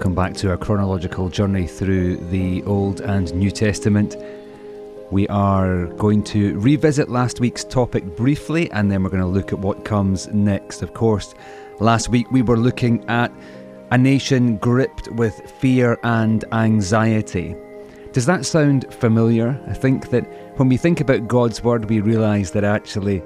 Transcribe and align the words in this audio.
Welcome 0.00 0.14
back 0.14 0.32
to 0.36 0.48
our 0.48 0.56
chronological 0.56 1.28
journey 1.28 1.66
through 1.66 2.16
the 2.30 2.62
Old 2.62 3.02
and 3.02 3.34
New 3.34 3.50
Testament. 3.50 4.16
We 5.10 5.28
are 5.28 5.88
going 5.88 6.24
to 6.24 6.58
revisit 6.58 7.10
last 7.10 7.38
week's 7.38 7.64
topic 7.64 8.16
briefly 8.16 8.70
and 8.70 8.90
then 8.90 9.02
we're 9.02 9.10
going 9.10 9.20
to 9.20 9.28
look 9.28 9.52
at 9.52 9.58
what 9.58 9.84
comes 9.84 10.26
next. 10.28 10.80
Of 10.80 10.94
course, 10.94 11.34
last 11.80 12.08
week 12.08 12.30
we 12.30 12.40
were 12.40 12.56
looking 12.56 13.06
at 13.10 13.30
a 13.90 13.98
nation 13.98 14.56
gripped 14.56 15.12
with 15.12 15.38
fear 15.60 15.98
and 16.02 16.46
anxiety. 16.50 17.54
Does 18.12 18.24
that 18.24 18.46
sound 18.46 18.90
familiar? 18.94 19.62
I 19.68 19.74
think 19.74 20.08
that 20.08 20.24
when 20.58 20.70
we 20.70 20.78
think 20.78 21.02
about 21.02 21.28
God's 21.28 21.62
Word, 21.62 21.90
we 21.90 22.00
realise 22.00 22.52
that 22.52 22.64
actually 22.64 23.18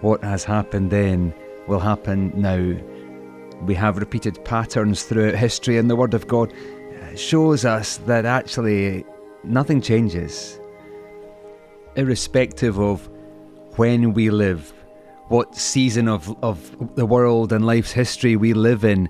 what 0.00 0.24
has 0.24 0.42
happened 0.42 0.90
then 0.90 1.32
will 1.68 1.78
happen 1.78 2.32
now 2.34 2.76
we 3.62 3.74
have 3.74 3.98
repeated 3.98 4.44
patterns 4.44 5.04
throughout 5.04 5.34
history, 5.34 5.78
and 5.78 5.90
the 5.90 5.96
Word 5.96 6.14
of 6.14 6.26
God 6.28 6.52
shows 7.16 7.64
us 7.64 7.96
that 7.98 8.24
actually 8.24 9.04
nothing 9.44 9.80
changes. 9.80 10.60
Irrespective 11.96 12.78
of 12.78 13.08
when 13.76 14.12
we 14.12 14.30
live, 14.30 14.72
what 15.28 15.56
season 15.56 16.08
of, 16.08 16.36
of 16.42 16.94
the 16.94 17.06
world 17.06 17.52
and 17.52 17.66
life's 17.66 17.92
history 17.92 18.36
we 18.36 18.52
live 18.52 18.84
in, 18.84 19.08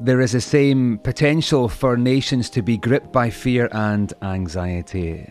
there 0.00 0.20
is 0.20 0.32
the 0.32 0.40
same 0.40 0.98
potential 0.98 1.68
for 1.68 1.96
nations 1.96 2.50
to 2.50 2.62
be 2.62 2.76
gripped 2.76 3.12
by 3.12 3.30
fear 3.30 3.68
and 3.72 4.12
anxiety. 4.22 5.26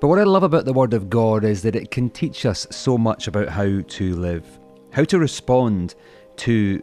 But 0.00 0.08
what 0.08 0.18
I 0.18 0.24
love 0.24 0.42
about 0.42 0.66
the 0.66 0.72
Word 0.72 0.92
of 0.92 1.08
God 1.08 1.42
is 1.42 1.62
that 1.62 1.74
it 1.74 1.90
can 1.90 2.10
teach 2.10 2.44
us 2.44 2.66
so 2.70 2.98
much 2.98 3.28
about 3.28 3.48
how 3.48 3.80
to 3.80 4.16
live, 4.16 4.44
how 4.92 5.04
to 5.04 5.18
respond 5.18 5.94
to 6.36 6.82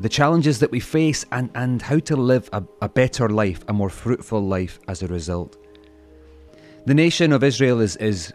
the 0.00 0.08
challenges 0.08 0.58
that 0.58 0.70
we 0.70 0.80
face, 0.80 1.24
and, 1.32 1.50
and 1.54 1.80
how 1.80 1.98
to 2.00 2.16
live 2.16 2.48
a, 2.52 2.62
a 2.82 2.88
better 2.88 3.28
life, 3.28 3.64
a 3.68 3.72
more 3.72 3.90
fruitful 3.90 4.40
life 4.40 4.78
as 4.88 5.02
a 5.02 5.06
result. 5.06 5.56
The 6.86 6.94
nation 6.94 7.32
of 7.32 7.44
Israel 7.44 7.80
is, 7.80 7.96
is 7.96 8.32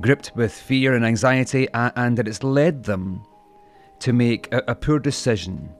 gripped 0.00 0.32
with 0.34 0.52
fear 0.52 0.94
and 0.94 1.04
anxiety, 1.04 1.68
and 1.74 2.18
it 2.18 2.26
has 2.26 2.42
led 2.42 2.84
them 2.84 3.24
to 4.00 4.12
make 4.12 4.52
a, 4.52 4.62
a 4.68 4.74
poor 4.74 4.98
decision. 4.98 5.70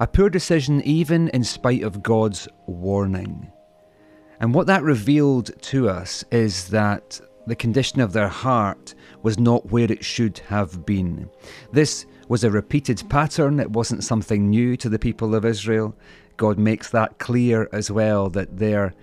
A 0.00 0.06
poor 0.06 0.28
decision, 0.28 0.82
even 0.82 1.28
in 1.28 1.44
spite 1.44 1.82
of 1.82 2.02
God's 2.02 2.48
warning. 2.66 3.52
And 4.40 4.54
what 4.54 4.66
that 4.66 4.82
revealed 4.82 5.50
to 5.62 5.88
us 5.88 6.24
is 6.30 6.68
that 6.68 7.20
the 7.48 7.56
condition 7.56 8.00
of 8.00 8.12
their 8.12 8.28
heart 8.28 8.94
was 9.22 9.38
not 9.38 9.70
where 9.70 9.90
it 9.90 10.04
should 10.04 10.38
have 10.48 10.84
been. 10.86 11.28
This 11.72 12.06
was 12.28 12.44
a 12.44 12.50
repeated 12.50 13.02
pattern, 13.08 13.58
it 13.58 13.70
wasn't 13.70 14.04
something 14.04 14.50
new 14.50 14.76
to 14.76 14.88
the 14.88 14.98
people 14.98 15.34
of 15.34 15.44
Israel. 15.44 15.94
God 16.36 16.58
makes 16.58 16.90
that 16.90 17.18
clear 17.18 17.68
as 17.72 17.90
well 17.90 18.28
that 18.30 18.58
their, 18.58 18.94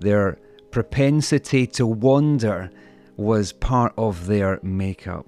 their 0.00 0.38
propensity 0.70 1.66
to 1.68 1.86
wander 1.86 2.70
was 3.16 3.52
part 3.52 3.92
of 3.96 4.26
their 4.26 4.58
makeup. 4.62 5.26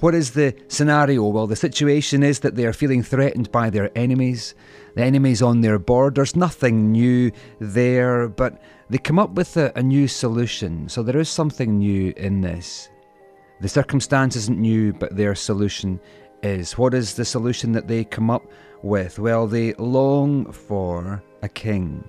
What 0.00 0.14
is 0.14 0.30
the 0.30 0.54
scenario? 0.68 1.26
Well, 1.28 1.46
the 1.46 1.56
situation 1.56 2.22
is 2.22 2.40
that 2.40 2.54
they 2.54 2.64
are 2.64 2.72
feeling 2.72 3.02
threatened 3.02 3.50
by 3.52 3.68
their 3.68 3.90
enemies, 3.96 4.54
the 4.94 5.02
enemies 5.02 5.42
on 5.42 5.60
their 5.60 5.78
borders. 5.78 6.34
Nothing 6.34 6.92
new 6.92 7.30
there, 7.60 8.28
but 8.28 8.60
they 8.88 8.98
come 8.98 9.18
up 9.18 9.30
with 9.30 9.56
a, 9.56 9.72
a 9.76 9.82
new 9.82 10.06
solution. 10.06 10.88
So 10.88 11.02
there 11.02 11.18
is 11.18 11.28
something 11.28 11.78
new 11.78 12.12
in 12.16 12.40
this. 12.40 12.88
The 13.60 13.68
circumstance 13.68 14.36
isn't 14.36 14.58
new, 14.58 14.92
but 14.92 15.16
their 15.16 15.34
solution 15.34 16.00
is. 16.42 16.76
What 16.78 16.94
is 16.94 17.14
the 17.14 17.24
solution 17.24 17.72
that 17.72 17.88
they 17.88 18.04
come 18.04 18.30
up 18.30 18.44
with? 18.82 19.18
Well, 19.18 19.46
they 19.46 19.72
long 19.74 20.52
for 20.52 21.22
a 21.42 21.48
king. 21.48 22.06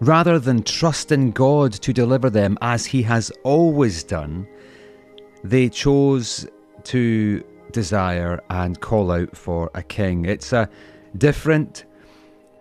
Rather 0.00 0.38
than 0.38 0.62
trust 0.62 1.10
in 1.10 1.30
God 1.30 1.72
to 1.72 1.92
deliver 1.92 2.28
them 2.28 2.58
as 2.60 2.84
He 2.84 3.02
has 3.02 3.32
always 3.42 4.04
done, 4.04 4.46
they 5.42 5.68
chose 5.68 6.46
to 6.84 7.42
desire 7.72 8.42
and 8.50 8.80
call 8.80 9.10
out 9.10 9.34
for 9.36 9.70
a 9.74 9.82
king. 9.82 10.26
It's 10.26 10.52
a 10.52 10.68
different, 11.16 11.86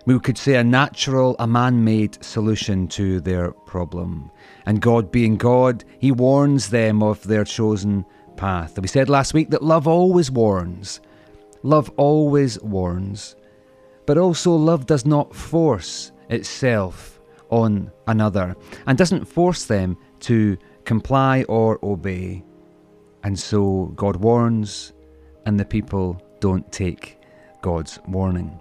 we 0.06 0.20
could 0.20 0.38
say, 0.38 0.56
a 0.56 0.64
natural, 0.64 1.36
a 1.40 1.48
man 1.48 1.84
made 1.84 2.24
solution 2.24 2.88
to 2.90 3.20
their 3.22 3.52
problem. 3.52 4.30
And 4.66 4.82
God 4.82 5.12
being 5.12 5.36
God, 5.36 5.84
He 6.00 6.12
warns 6.12 6.70
them 6.70 7.02
of 7.02 7.24
their 7.24 7.44
chosen 7.44 8.06
path. 8.38 8.80
We 8.80 8.88
said 8.88 9.10
last 9.10 9.34
week 9.34 9.50
that 9.50 9.64
love 9.64 9.88
always 9.88 10.30
warns. 10.30 11.02
Love 11.64 11.90
always 11.98 12.62
warns. 12.62 13.36
But 14.06 14.20
also, 14.20 14.52
love 14.52 14.86
does 14.86 15.06
not 15.06 15.36
force 15.36 16.12
itself 16.30 17.20
on 17.50 17.92
another 18.08 18.56
and 18.86 18.98
doesn't 18.98 19.26
force 19.26 19.66
them 19.66 19.98
to 20.20 20.58
comply 20.84 21.44
or 21.44 21.80
obey. 21.84 22.44
And 23.24 23.38
so, 23.38 23.92
God 23.96 24.18
warns, 24.18 24.94
and 25.48 25.60
the 25.60 25.66
people 25.66 26.22
don't 26.40 26.72
take 26.72 27.20
God's 27.62 28.00
warning. 28.08 28.60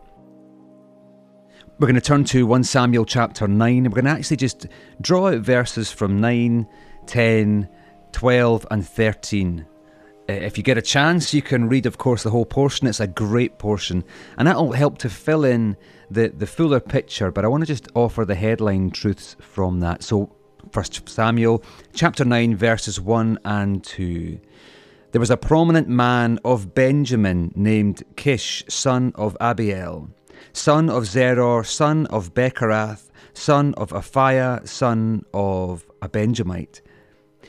We're 1.77 1.89
going 1.89 1.97
to 1.97 2.01
turn 2.01 2.23
to 2.27 2.47
1 2.47 2.63
Samuel 2.63 3.05
chapter 3.05 3.49
9. 3.49 3.83
We're 3.85 3.91
going 3.91 4.05
to 4.05 4.13
actually 4.13 4.37
just 4.37 4.69
draw 5.01 5.27
out 5.27 5.41
verses 5.41 5.91
from 5.91 6.21
9, 6.21 6.69
10, 7.07 7.69
12 8.13 8.67
and 8.71 8.87
13. 8.87 9.67
Uh, 10.29 10.33
if 10.33 10.57
you 10.57 10.63
get 10.63 10.79
a 10.79 10.83
chance, 10.83 11.35
you 11.35 11.43
can 11.43 11.69
read, 11.69 11.87
of 11.87 11.99
course, 11.99 12.23
the 12.23 12.31
whole 12.31 12.47
portion. 12.47 12.87
It's 12.87 13.01
a 13.01 13.09
great 13.09 13.59
portion, 13.59 14.05
and 14.39 14.47
that'll 14.47 14.71
help 14.71 14.99
to 14.99 15.11
fill 15.11 15.45
in 15.45 15.77
the, 16.09 16.29
the 16.29 16.47
fuller 16.47 16.79
picture. 16.79 17.33
But 17.33 17.45
I 17.45 17.49
want 17.49 17.63
to 17.63 17.67
just 17.67 17.89
offer 17.97 18.25
the 18.25 18.37
headline 18.37 18.93
truths 18.93 19.35
from 19.41 19.81
that. 19.81 20.05
So, 20.05 20.33
First 20.71 21.09
Samuel 21.09 21.65
chapter 21.93 22.25
9, 22.25 22.55
verses 22.55 23.01
1 23.01 23.41
and 23.45 23.83
2. 23.83 24.39
There 25.11 25.21
was 25.21 25.31
a 25.31 25.37
prominent 25.37 25.89
man 25.89 26.39
of 26.45 26.73
Benjamin 26.73 27.53
named 27.57 28.05
Kish, 28.15 28.65
son 28.69 29.11
of 29.17 29.37
Abiel, 29.41 30.09
son 30.55 30.89
of 30.89 31.03
Zeror, 31.03 31.67
son 31.67 32.07
of 32.07 32.33
Bechorath, 32.33 33.11
son 33.35 33.75
of 33.75 33.91
Aphiah, 33.91 34.67
son 34.67 35.25
of 35.35 35.85
a 36.01 36.09
Benjamite. 36.09 36.81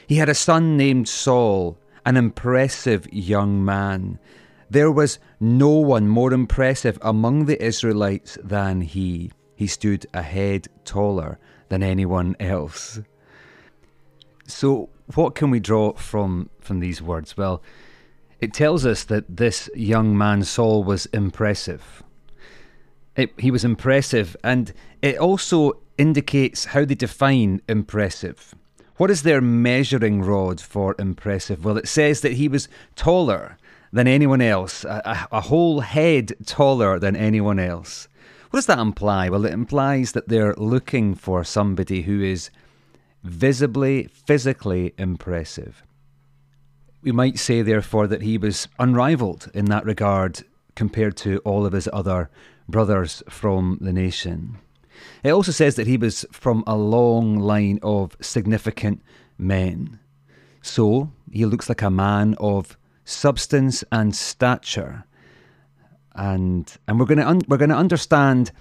He 0.08 0.16
had 0.16 0.28
a 0.28 0.34
son 0.34 0.76
named 0.76 1.08
Saul, 1.08 1.78
an 2.06 2.18
impressive 2.18 3.08
young 3.14 3.64
man. 3.64 4.20
There 4.70 4.92
was 4.92 5.20
no 5.40 5.70
one 5.70 6.08
more 6.08 6.34
impressive 6.34 6.98
among 7.02 7.46
the 7.46 7.64
Israelites 7.64 8.38
than 8.44 8.82
he. 8.82 9.32
He 9.56 9.68
stood 9.68 10.06
a 10.14 10.24
head 10.24 10.68
taller 10.84 11.40
than 11.70 11.84
anyone 11.84 12.36
else. 12.40 13.00
So, 14.48 14.90
what 15.14 15.36
can 15.36 15.52
we 15.52 15.60
draw 15.60 15.94
from, 15.94 16.50
from 16.60 16.80
these 16.80 17.02
words? 17.02 17.38
Well, 17.38 17.62
it 18.40 18.54
tells 18.54 18.86
us 18.86 19.04
that 19.06 19.38
this 19.38 19.70
young 19.76 20.18
man, 20.18 20.44
Saul, 20.44 20.84
was 20.84 21.06
impressive. 21.08 22.04
It, 23.16 23.31
he 23.40 23.52
was 23.52 23.64
impressive, 23.64 24.35
and 24.44 24.73
it 25.02 25.17
also 25.17 25.79
indicates 25.97 26.66
how 26.66 26.84
they 26.85 26.96
define 26.96 27.62
impressive. 27.67 28.53
What 28.97 29.12
is 29.12 29.23
their 29.23 29.41
measuring 29.41 30.22
rod 30.22 30.62
for 30.62 30.96
impressive? 31.00 31.64
Well, 31.64 31.78
it 31.78 31.88
says 31.88 32.22
that 32.22 32.34
he 32.34 32.47
was 32.47 32.67
taller 32.96 33.58
than 33.91 34.08
anyone 34.08 34.41
else, 34.41 34.84
a, 34.84 35.28
a, 35.32 35.41
whole 35.41 35.82
head 35.82 36.34
taller 36.46 37.00
than 37.00 37.16
anyone 37.16 37.59
else. 37.59 38.08
What 38.50 38.58
does 38.58 38.66
that 38.66 38.79
imply? 38.79 39.29
Well, 39.29 39.46
it 39.46 39.53
implies 39.53 40.12
that 40.14 40.28
they're 40.28 40.53
looking 40.56 41.16
for 41.16 41.44
somebody 41.44 42.02
who 42.02 42.22
is 42.22 42.50
visibly, 43.23 44.08
physically 44.08 44.94
impressive. 44.97 45.84
We 47.02 47.12
might 47.12 47.40
say, 47.40 47.62
therefore, 47.62 48.08
that 48.08 48.22
he 48.22 48.38
was 48.38 48.67
unrivaled 48.79 49.50
in 49.53 49.66
that 49.66 49.85
regard 49.85 50.44
compared 50.76 51.16
to 51.17 51.40
all 51.40 51.66
of 51.66 51.73
his 51.73 51.88
other 51.94 52.29
brothers 52.67 53.23
from 53.29 53.78
the 53.82 53.94
nation. 53.94 54.58
It 55.23 55.32
also 55.32 55.52
says 55.52 55.76
that 55.76 55.88
he 55.88 55.97
was 55.97 56.26
from 56.32 56.64
a 56.66 56.76
long 56.76 57.40
line 57.40 57.79
of 57.84 58.16
significant 58.22 59.02
men. 59.38 60.00
So 60.62 61.12
he 61.32 61.46
looks 61.46 61.70
like 61.70 61.82
a 61.82 61.90
man 61.90 62.35
of 62.40 62.78
substance 63.03 63.84
and 63.91 64.16
stature. 64.16 65.06
And 66.16 66.72
and 66.88 67.00
we're 67.00 67.06
going 67.06 67.20
to 67.20 67.28
un- 67.28 67.41
we're 67.47 67.58
going 67.58 67.70
to 67.70 67.76
understand 67.76 68.52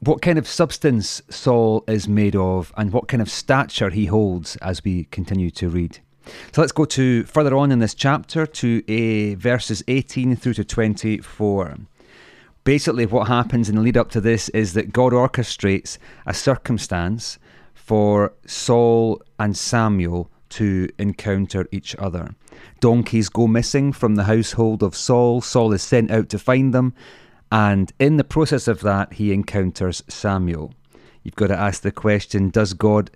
what 0.00 0.22
kind 0.22 0.38
of 0.38 0.48
substance 0.48 1.22
Saul 1.28 1.84
is 1.86 2.08
made 2.08 2.34
of 2.34 2.72
and 2.76 2.90
what 2.92 3.06
kind 3.06 3.20
of 3.20 3.30
stature 3.30 3.90
he 3.90 4.06
holds 4.06 4.56
as 4.56 4.82
we 4.82 5.04
continue 5.04 5.50
to 5.50 5.68
read. 5.68 5.98
So 6.52 6.62
let's 6.62 6.72
go 6.72 6.84
to 6.86 7.24
further 7.24 7.56
on 7.56 7.70
in 7.70 7.80
this 7.80 7.94
chapter 7.94 8.46
to 8.46 8.82
uh, 8.88 9.36
verses 9.36 9.82
18 9.88 10.36
through 10.36 10.54
to 10.54 10.64
24. 10.64 11.76
Basically, 12.64 13.06
what 13.06 13.28
happens 13.28 13.68
in 13.68 13.76
the 13.76 13.82
lead 13.82 13.96
up 13.96 14.10
to 14.10 14.20
this 14.20 14.48
is 14.50 14.74
that 14.74 14.92
God 14.92 15.12
orchestrates 15.12 15.98
a 16.26 16.34
circumstance 16.34 17.38
for 17.74 18.34
Saul 18.46 19.22
and 19.38 19.56
Samuel 19.56 20.30
to 20.50 20.88
encounter 20.98 21.66
each 21.72 21.96
other. 21.96 22.34
Donkeys 22.80 23.28
go 23.28 23.46
missing 23.46 23.92
from 23.92 24.16
the 24.16 24.24
household 24.24 24.82
of 24.82 24.94
Saul. 24.94 25.40
Saul 25.40 25.72
is 25.72 25.82
sent 25.82 26.10
out 26.10 26.28
to 26.28 26.38
find 26.38 26.74
them, 26.74 26.92
and 27.50 27.92
in 27.98 28.16
the 28.16 28.24
process 28.24 28.68
of 28.68 28.80
that, 28.80 29.14
he 29.14 29.32
encounters 29.32 30.02
Samuel. 30.08 30.74
You've 31.22 31.36
got 31.36 31.48
to 31.48 31.58
ask 31.58 31.82
the 31.82 31.90
question 31.90 32.50
Does 32.50 32.74
God 32.74 33.10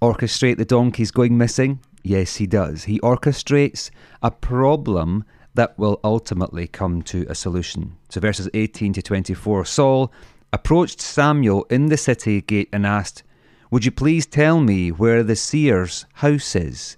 orchestrate 0.00 0.56
the 0.56 0.64
donkeys 0.64 1.10
going 1.10 1.36
missing? 1.36 1.80
Yes, 2.02 2.36
he 2.36 2.46
does. 2.46 2.84
He 2.84 2.98
orchestrates 3.00 3.90
a 4.22 4.30
problem 4.30 5.24
that 5.54 5.78
will 5.78 6.00
ultimately 6.02 6.66
come 6.66 7.02
to 7.02 7.26
a 7.28 7.34
solution. 7.34 7.96
So, 8.08 8.20
verses 8.20 8.48
18 8.54 8.92
to 8.94 9.02
24 9.02 9.64
Saul 9.64 10.12
approached 10.52 11.00
Samuel 11.00 11.64
in 11.64 11.86
the 11.86 11.96
city 11.96 12.40
gate 12.40 12.68
and 12.72 12.86
asked, 12.86 13.22
Would 13.70 13.84
you 13.84 13.90
please 13.90 14.26
tell 14.26 14.60
me 14.60 14.90
where 14.90 15.22
the 15.22 15.36
seer's 15.36 16.06
house 16.14 16.54
is? 16.54 16.96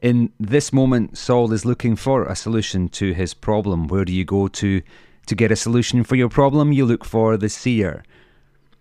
In 0.00 0.30
this 0.38 0.72
moment, 0.72 1.16
Saul 1.16 1.52
is 1.52 1.64
looking 1.64 1.96
for 1.96 2.24
a 2.24 2.36
solution 2.36 2.88
to 2.90 3.12
his 3.12 3.34
problem. 3.34 3.88
Where 3.88 4.04
do 4.04 4.12
you 4.12 4.24
go 4.24 4.48
to 4.48 4.82
to 5.26 5.34
get 5.34 5.50
a 5.50 5.56
solution 5.56 6.04
for 6.04 6.16
your 6.16 6.28
problem? 6.28 6.72
You 6.72 6.84
look 6.84 7.04
for 7.04 7.36
the 7.36 7.48
seer. 7.48 8.04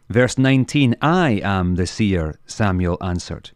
Verse 0.10 0.38
19 0.38 0.96
I 1.02 1.42
am 1.44 1.76
the 1.76 1.88
seer, 1.88 2.38
Samuel 2.46 2.98
answered. 3.02 3.52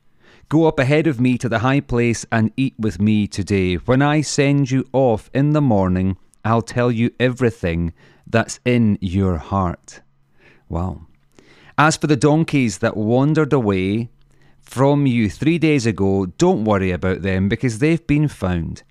Go 0.49 0.65
up 0.65 0.79
ahead 0.79 1.05
of 1.05 1.19
me 1.19 1.37
to 1.37 1.47
the 1.47 1.59
high 1.59 1.79
place 1.79 2.25
and 2.31 2.51
eat 2.57 2.73
with 2.79 2.99
me 2.99 3.27
today. 3.27 3.75
When 3.75 4.01
I 4.01 4.21
send 4.21 4.71
you 4.71 4.83
off 4.93 5.29
in 5.31 5.51
the 5.51 5.61
morning, 5.61 6.17
I'll 6.43 6.63
tell 6.63 6.91
you 6.91 7.11
everything 7.19 7.93
that's 8.25 8.59
in 8.65 8.97
your 8.99 9.37
heart. 9.37 10.01
Wow. 10.67 11.01
As 11.77 11.97
for 11.97 12.07
the 12.07 12.15
donkeys 12.15 12.79
that 12.79 12.97
wandered 12.97 13.53
away 13.53 14.09
from 14.59 15.05
you 15.05 15.29
three 15.29 15.59
days 15.59 15.85
ago, 15.85 16.25
don't 16.25 16.65
worry 16.65 16.89
about 16.89 17.21
them 17.21 17.47
because 17.47 17.77
they've 17.77 18.07
been 18.07 18.27
found. 18.27 18.81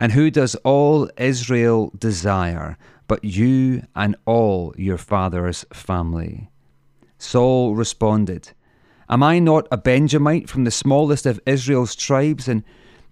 And 0.00 0.12
who 0.12 0.30
does 0.30 0.54
all 0.64 1.10
Israel 1.18 1.92
desire 1.98 2.78
but 3.08 3.22
you 3.22 3.82
and 3.94 4.16
all 4.24 4.74
your 4.78 4.96
father's 4.96 5.66
family? 5.70 6.48
Saul 7.18 7.74
responded, 7.74 8.52
Am 9.10 9.22
I 9.22 9.38
not 9.38 9.66
a 9.72 9.78
Benjamite 9.78 10.50
from 10.50 10.64
the 10.64 10.70
smallest 10.70 11.24
of 11.24 11.40
Israel's 11.46 11.96
tribes? 11.96 12.46
And 12.46 12.62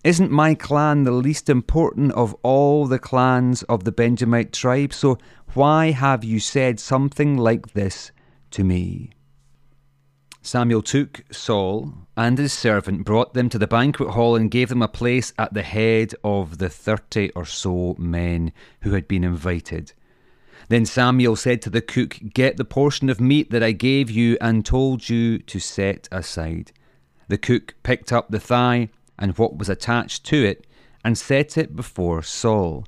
isn't 0.05 0.31
my 0.31 0.55
clan 0.55 1.05
the 1.05 1.11
least 1.11 1.49
important 1.49 2.13
of 2.13 2.35
all 2.43 2.87
the 2.87 2.99
clans 2.99 3.63
of 3.63 3.85
the 3.85 3.93
Benjamite 3.93 4.53
tribe? 4.53 4.93
So 4.93 5.17
why 5.55 5.93
have 5.93 6.23
you 6.23 6.39
said 6.39 6.79
something 6.79 7.39
like 7.39 7.73
this 7.73 8.13
to 8.51 8.63
me? 8.63 9.11
Samuel 10.43 10.83
took 10.83 11.25
Saul 11.33 11.95
and 12.17 12.39
his 12.39 12.53
servant, 12.53 13.05
brought 13.05 13.35
them 13.35 13.49
to 13.49 13.59
the 13.59 13.67
banquet 13.67 14.11
hall, 14.11 14.37
and 14.37 14.51
gave 14.51 14.69
them 14.69 14.83
a 14.83 14.89
place 14.89 15.33
at 15.39 15.55
the 15.55 15.63
head 15.63 16.15
of 16.23 16.59
the 16.59 16.69
thirty 16.69 17.31
or 17.31 17.45
so 17.45 17.97
men 17.99 18.53
who 18.83 18.93
had 18.93 19.09
been 19.09 19.25
invited. 19.25 19.93
Then 20.69 20.85
Samuel 20.85 21.37
said 21.37 21.63
to 21.63 21.71
the 21.71 21.81
cook, 21.81 22.19
Get 22.35 22.57
the 22.57 22.65
portion 22.65 23.09
of 23.09 23.21
meat 23.21 23.51
that 23.51 23.63
I 23.63 23.73
gave 23.73 24.11
you 24.11 24.37
and 24.41 24.65
told 24.65 25.09
you 25.09 25.39
to 25.39 25.59
set 25.59 26.09
aside. 26.11 26.73
The 27.29 27.39
cook 27.39 27.75
picked 27.83 28.13
up 28.13 28.31
the 28.31 28.41
thigh 28.41 28.89
and 29.19 29.37
what 29.39 29.57
was 29.57 29.69
attached 29.69 30.25
to 30.27 30.45
it 30.45 30.67
and 31.05 31.17
set 31.17 31.57
it 31.57 31.77
before 31.77 32.23
Saul. 32.23 32.87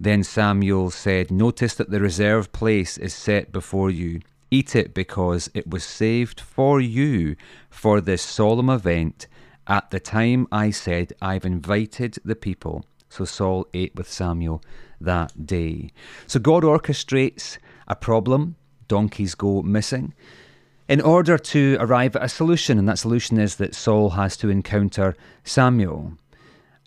Then 0.00 0.24
Samuel 0.24 0.90
said, 0.90 1.30
Notice 1.30 1.74
that 1.74 1.90
the 1.90 2.00
reserved 2.00 2.52
place 2.52 2.98
is 2.98 3.14
set 3.14 3.52
before 3.52 3.90
you. 3.90 4.20
Eat 4.50 4.74
it 4.76 4.94
because 4.94 5.50
it 5.54 5.68
was 5.68 5.84
saved 5.84 6.40
for 6.40 6.80
you 6.80 7.36
for 7.70 8.00
this 8.00 8.22
solemn 8.22 8.70
event 8.70 9.26
at 9.66 9.90
the 9.90 10.00
time 10.00 10.46
I 10.52 10.70
said, 10.70 11.14
I've 11.22 11.46
invited 11.46 12.18
the 12.24 12.36
people. 12.36 12.84
So 13.08 13.24
Saul 13.24 13.66
ate 13.72 13.94
with 13.94 14.10
Samuel 14.10 14.62
that 15.04 15.46
day. 15.46 15.90
So 16.26 16.40
God 16.40 16.62
orchestrates 16.62 17.58
a 17.88 17.94
problem, 17.94 18.56
donkeys 18.88 19.34
go 19.34 19.62
missing, 19.62 20.14
in 20.88 21.00
order 21.00 21.38
to 21.38 21.76
arrive 21.80 22.16
at 22.16 22.24
a 22.24 22.28
solution. 22.28 22.78
And 22.78 22.88
that 22.88 22.98
solution 22.98 23.38
is 23.38 23.56
that 23.56 23.74
Saul 23.74 24.10
has 24.10 24.36
to 24.38 24.50
encounter 24.50 25.16
Samuel. 25.44 26.18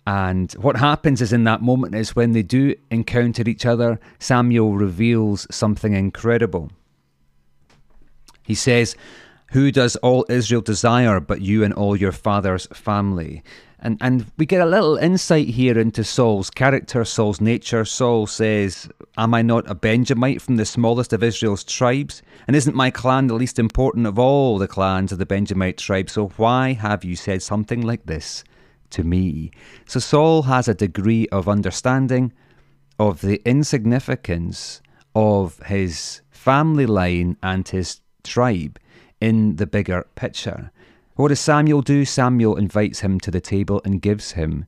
And 0.06 0.52
what 0.52 0.76
happens 0.76 1.20
is 1.20 1.32
in 1.32 1.44
that 1.44 1.60
moment 1.60 1.94
is 1.94 2.16
when 2.16 2.32
they 2.32 2.42
do 2.42 2.74
encounter 2.90 3.42
each 3.46 3.66
other, 3.66 4.00
Samuel 4.18 4.72
reveals 4.74 5.46
something 5.50 5.92
incredible. 5.92 6.70
He 8.42 8.54
says, 8.54 8.96
Who 9.52 9.70
does 9.70 9.96
all 9.96 10.24
Israel 10.30 10.62
desire 10.62 11.20
but 11.20 11.42
you 11.42 11.62
and 11.62 11.74
all 11.74 11.94
your 11.94 12.12
father's 12.12 12.66
family? 12.68 13.42
And 13.80 13.96
and 14.00 14.30
we 14.36 14.46
get 14.46 14.60
a 14.60 14.66
little 14.66 14.96
insight 14.96 15.48
here 15.48 15.78
into 15.78 16.02
Saul's 16.02 16.50
character, 16.50 17.04
Saul's 17.04 17.40
nature. 17.40 17.84
Saul 17.84 18.26
says, 18.26 18.88
Am 19.16 19.34
I 19.34 19.42
not 19.42 19.70
a 19.70 19.74
Benjamite 19.74 20.42
from 20.42 20.56
the 20.56 20.64
smallest 20.64 21.12
of 21.12 21.22
Israel's 21.22 21.64
tribes? 21.64 22.22
And 22.46 22.56
isn't 22.56 22.74
my 22.74 22.90
clan 22.90 23.28
the 23.28 23.34
least 23.34 23.58
important 23.58 24.06
of 24.06 24.18
all 24.18 24.58
the 24.58 24.68
clans 24.68 25.12
of 25.12 25.18
the 25.18 25.26
Benjamite 25.26 25.78
tribe? 25.78 26.10
So 26.10 26.28
why 26.36 26.72
have 26.72 27.04
you 27.04 27.14
said 27.14 27.42
something 27.42 27.80
like 27.80 28.06
this 28.06 28.42
to 28.90 29.04
me? 29.04 29.52
So 29.86 30.00
Saul 30.00 30.42
has 30.42 30.66
a 30.66 30.74
degree 30.74 31.28
of 31.28 31.48
understanding 31.48 32.32
of 32.98 33.20
the 33.20 33.40
insignificance 33.44 34.82
of 35.14 35.58
his 35.66 36.22
family 36.30 36.86
line 36.86 37.36
and 37.42 37.66
his 37.68 38.00
tribe 38.24 38.78
in 39.20 39.56
the 39.56 39.66
bigger 39.66 40.06
picture. 40.14 40.72
What 41.18 41.28
does 41.30 41.40
Samuel 41.40 41.82
do? 41.82 42.04
Samuel 42.04 42.54
invites 42.54 43.00
him 43.00 43.18
to 43.20 43.32
the 43.32 43.40
table 43.40 43.82
and 43.84 44.00
gives 44.00 44.32
him 44.32 44.66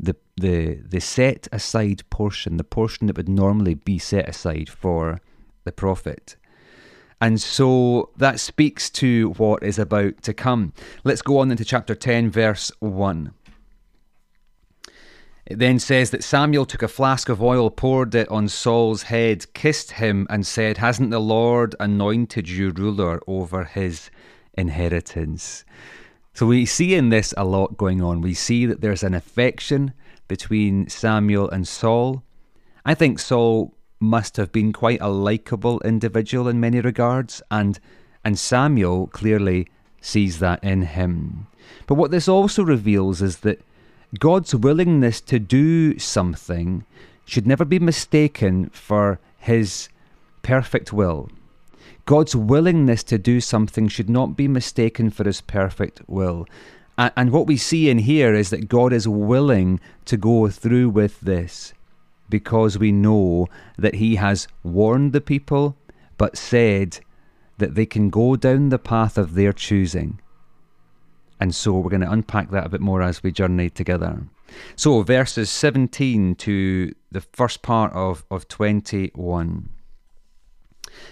the 0.00 0.16
the 0.36 0.82
the 0.84 1.00
set 1.00 1.46
aside 1.52 2.02
portion, 2.10 2.56
the 2.56 2.64
portion 2.64 3.06
that 3.06 3.16
would 3.16 3.28
normally 3.28 3.74
be 3.74 4.00
set 4.00 4.28
aside 4.28 4.68
for 4.68 5.20
the 5.62 5.70
prophet. 5.70 6.34
And 7.20 7.40
so 7.40 8.10
that 8.16 8.40
speaks 8.40 8.90
to 8.90 9.28
what 9.36 9.62
is 9.62 9.78
about 9.78 10.22
to 10.22 10.34
come. 10.34 10.72
Let's 11.04 11.22
go 11.22 11.38
on 11.38 11.52
into 11.52 11.64
chapter 11.64 11.94
10, 11.94 12.30
verse 12.32 12.72
1. 12.80 13.32
It 15.46 15.60
then 15.60 15.78
says 15.78 16.10
that 16.10 16.24
Samuel 16.24 16.66
took 16.66 16.82
a 16.82 16.88
flask 16.88 17.28
of 17.28 17.40
oil, 17.40 17.70
poured 17.70 18.12
it 18.16 18.28
on 18.28 18.48
Saul's 18.48 19.04
head, 19.04 19.54
kissed 19.54 19.92
him, 19.92 20.26
and 20.28 20.44
said, 20.44 20.78
Hasn't 20.78 21.12
the 21.12 21.20
Lord 21.20 21.76
anointed 21.78 22.48
you 22.48 22.70
ruler 22.70 23.20
over 23.28 23.62
his 23.62 24.10
inheritance. 24.54 25.64
So 26.34 26.46
we 26.46 26.64
see 26.64 26.94
in 26.94 27.10
this 27.10 27.34
a 27.36 27.44
lot 27.44 27.76
going 27.76 28.00
on. 28.02 28.20
We 28.20 28.34
see 28.34 28.66
that 28.66 28.80
there's 28.80 29.02
an 29.02 29.14
affection 29.14 29.92
between 30.28 30.88
Samuel 30.88 31.50
and 31.50 31.68
Saul. 31.68 32.22
I 32.84 32.94
think 32.94 33.18
Saul 33.18 33.74
must 34.00 34.36
have 34.36 34.50
been 34.50 34.72
quite 34.72 35.00
a 35.00 35.08
likable 35.08 35.80
individual 35.82 36.48
in 36.48 36.58
many 36.58 36.80
regards, 36.80 37.42
and 37.50 37.78
and 38.24 38.38
Samuel 38.38 39.08
clearly 39.08 39.68
sees 40.00 40.38
that 40.38 40.62
in 40.64 40.82
him. 40.82 41.46
But 41.86 41.94
what 41.94 42.10
this 42.10 42.28
also 42.28 42.62
reveals 42.62 43.22
is 43.22 43.38
that 43.38 43.60
God's 44.18 44.54
willingness 44.54 45.20
to 45.22 45.38
do 45.38 45.98
something 45.98 46.84
should 47.24 47.46
never 47.46 47.64
be 47.64 47.78
mistaken 47.78 48.68
for 48.70 49.20
his 49.38 49.88
perfect 50.42 50.92
will. 50.92 51.30
God's 52.04 52.34
willingness 52.34 53.02
to 53.04 53.18
do 53.18 53.40
something 53.40 53.88
should 53.88 54.10
not 54.10 54.36
be 54.36 54.48
mistaken 54.48 55.10
for 55.10 55.24
his 55.24 55.40
perfect 55.40 56.02
will. 56.08 56.46
And 56.98 57.32
what 57.32 57.46
we 57.46 57.56
see 57.56 57.88
in 57.88 57.98
here 57.98 58.34
is 58.34 58.50
that 58.50 58.68
God 58.68 58.92
is 58.92 59.08
willing 59.08 59.80
to 60.04 60.16
go 60.16 60.48
through 60.48 60.90
with 60.90 61.20
this 61.20 61.72
because 62.28 62.78
we 62.78 62.92
know 62.92 63.48
that 63.76 63.96
he 63.96 64.16
has 64.16 64.48
warned 64.62 65.12
the 65.12 65.20
people, 65.20 65.76
but 66.18 66.36
said 66.36 66.98
that 67.58 67.74
they 67.74 67.86
can 67.86 68.10
go 68.10 68.36
down 68.36 68.68
the 68.68 68.78
path 68.78 69.16
of 69.16 69.34
their 69.34 69.52
choosing. 69.52 70.20
And 71.40 71.54
so 71.54 71.72
we're 71.72 71.90
going 71.90 72.02
to 72.02 72.10
unpack 72.10 72.50
that 72.50 72.66
a 72.66 72.68
bit 72.68 72.80
more 72.80 73.02
as 73.02 73.22
we 73.22 73.32
journey 73.32 73.68
together. 73.68 74.22
So, 74.76 75.02
verses 75.02 75.50
17 75.50 76.34
to 76.36 76.94
the 77.10 77.20
first 77.20 77.62
part 77.62 77.92
of, 77.92 78.24
of 78.30 78.48
21. 78.48 79.68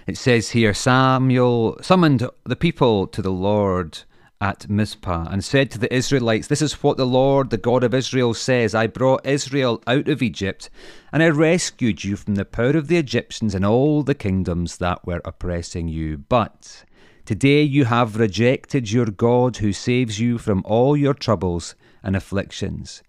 It 0.07 0.17
says 0.17 0.51
here 0.51 0.75
Samuel 0.75 1.79
summoned 1.83 2.29
the 2.45 2.57
people 2.57 3.07
to 3.09 3.23
the 3.23 3.33
Lord 3.33 4.01
at 4.41 4.71
Mizpah 4.71 5.29
and 5.31 5.45
said 5.45 5.71
to 5.71 5.79
the 5.79 5.93
Israelites, 5.95 6.47
This 6.47 6.63
is 6.63 6.83
what 6.83 6.97
the 6.97 7.07
Lord, 7.07 7.51
the 7.51 7.59
God 7.59 7.85
of 7.85 7.93
Israel, 7.93 8.33
says 8.33 8.75
I 8.75 8.87
brought 8.87 9.27
Israel 9.27 9.83
out 9.87 10.09
of 10.09 10.23
Egypt, 10.23 10.71
and 11.13 11.23
I 11.23 11.29
rescued 11.29 12.05
you 12.05 12.17
from 12.17 12.37
the 12.37 12.47
power 12.47 12.77
of 12.77 12.89
the 12.89 12.97
Egyptians 12.97 13.55
and 13.55 13.67
all 13.67 14.03
the 14.03 14.15
kingdoms 14.15 14.79
that 14.79 15.07
were 15.07 15.21
oppressing 15.25 15.89
you. 15.89 16.17
But 16.17 16.85
today 17.27 17.63
you 17.63 17.85
have 17.85 18.17
rejected 18.17 18.91
your 18.91 19.07
God 19.07 19.59
who 19.59 19.73
saves 19.73 20.19
you 20.19 20.39
from 20.39 20.63
all 20.65 20.97
your 20.97 21.15
troubles 21.15 21.75
and 22.03 22.17
afflictions. 22.17 23.03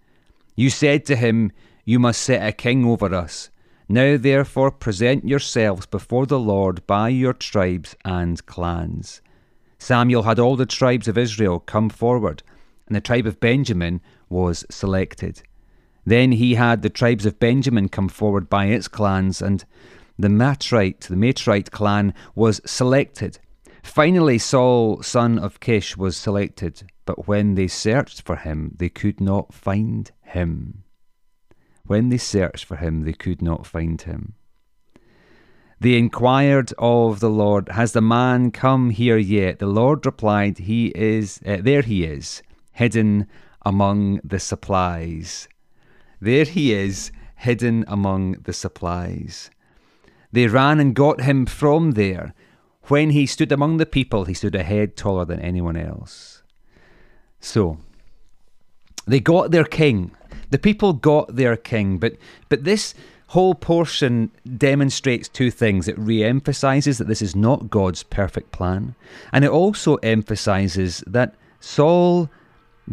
You 0.56 0.70
said 0.70 1.06
to 1.06 1.16
him, 1.16 1.54
You 1.86 1.98
must 1.98 2.22
set 2.22 2.46
a 2.46 2.52
king 2.52 2.86
over 2.86 3.16
us. 3.16 3.50
Now 3.90 4.18
therefore 4.18 4.72
present 4.72 5.28
yourselves 5.28 5.86
before 5.86 6.26
the 6.26 6.40
Lord 6.40 6.86
by 6.88 7.10
your 7.10 7.34
tribes 7.34 7.96
and 8.06 8.46
clans. 8.46 9.22
Samuel 9.80 10.24
had 10.24 10.40
all 10.40 10.56
the 10.56 10.66
tribes 10.66 11.08
of 11.08 11.18
Israel 11.18 11.60
come 11.60 11.90
forward, 11.90 12.44
and 12.88 12.96
the 12.96 13.02
tribe 13.02 13.26
of 13.26 13.40
Benjamin 13.40 14.02
was 14.30 14.66
selected. 14.70 15.42
Then 16.06 16.34
he 16.34 16.56
had 16.56 16.82
the 16.82 16.90
tribes 16.90 17.26
of 17.26 17.40
Benjamin 17.40 17.90
come 17.90 18.10
forward 18.10 18.50
by 18.50 18.66
its 18.66 18.88
clans, 18.88 19.42
and 19.42 19.66
the 20.18 20.30
Matrite, 20.30 21.02
the 21.02 21.16
Matrite 21.16 21.72
clan, 21.72 22.14
was 22.36 22.62
selected. 22.66 23.40
Finally, 23.84 24.38
Saul, 24.38 25.02
son 25.02 25.40
of 25.40 25.60
Kish, 25.60 25.98
was 25.98 26.16
selected, 26.16 26.84
but 27.06 27.28
when 27.28 27.56
they 27.56 27.68
searched 27.68 28.22
for 28.22 28.36
him, 28.36 28.76
they 28.78 28.90
could 28.90 29.20
not 29.20 29.54
find 29.54 30.12
him. 30.22 30.84
When 31.86 32.10
they 32.10 32.18
searched 32.18 32.66
for 32.66 32.78
him, 32.78 33.04
they 33.04 33.14
could 33.14 33.42
not 33.42 33.66
find 33.66 34.02
him. 34.02 34.34
They 35.80 35.98
inquired 35.98 36.74
of 36.78 37.22
the 37.22 37.30
Lord, 37.30 37.70
Has 37.70 37.94
the 37.94 38.02
man 38.02 38.52
come 38.52 38.92
here 38.92 39.18
yet? 39.18 39.58
The 39.58 39.66
Lord 39.66 40.06
replied, 40.06 40.60
He 40.60 40.88
is, 40.96 41.42
uh, 41.46 41.58
there 41.60 41.82
he 41.82 42.04
is, 42.04 42.44
hidden 42.74 43.28
among 43.64 44.22
the 44.24 44.40
supplies. 44.40 45.48
There 46.20 46.46
he 46.46 46.72
is, 46.72 47.12
hidden 47.36 47.84
among 47.88 48.34
the 48.44 48.54
supplies. 48.54 49.50
They 50.32 50.46
ran 50.46 50.80
and 50.80 50.94
got 50.94 51.22
him 51.22 51.48
from 51.48 51.92
there. 51.92 52.36
When 52.84 53.10
he 53.10 53.26
stood 53.26 53.52
among 53.52 53.78
the 53.78 53.86
people, 53.88 54.26
he 54.26 54.36
stood 54.36 54.54
a 54.54 54.64
head 54.64 54.96
taller 54.96 55.26
than 55.26 55.40
anyone 55.40 55.78
else. 55.78 56.44
So, 57.40 57.80
they 59.08 59.20
got 59.20 59.50
their 59.50 59.66
king. 59.66 60.12
The 60.52 60.60
people 60.60 60.94
got 60.94 61.36
their 61.36 61.58
king, 61.58 61.98
but 61.98 62.16
but 62.50 62.64
this 62.64 62.94
whole 63.28 63.56
portion 63.56 64.30
demonstrates 64.58 65.30
two 65.30 65.50
things. 65.50 65.88
It 65.88 65.98
re 65.98 66.24
emphasizes 66.24 66.98
that 66.98 67.08
this 67.08 67.22
is 67.22 67.36
not 67.36 67.70
God's 67.70 68.04
perfect 68.04 68.52
plan, 68.52 68.96
and 69.32 69.44
it 69.44 69.50
also 69.50 69.96
emphasizes 69.96 71.04
that 71.08 71.36
Saul 71.60 72.30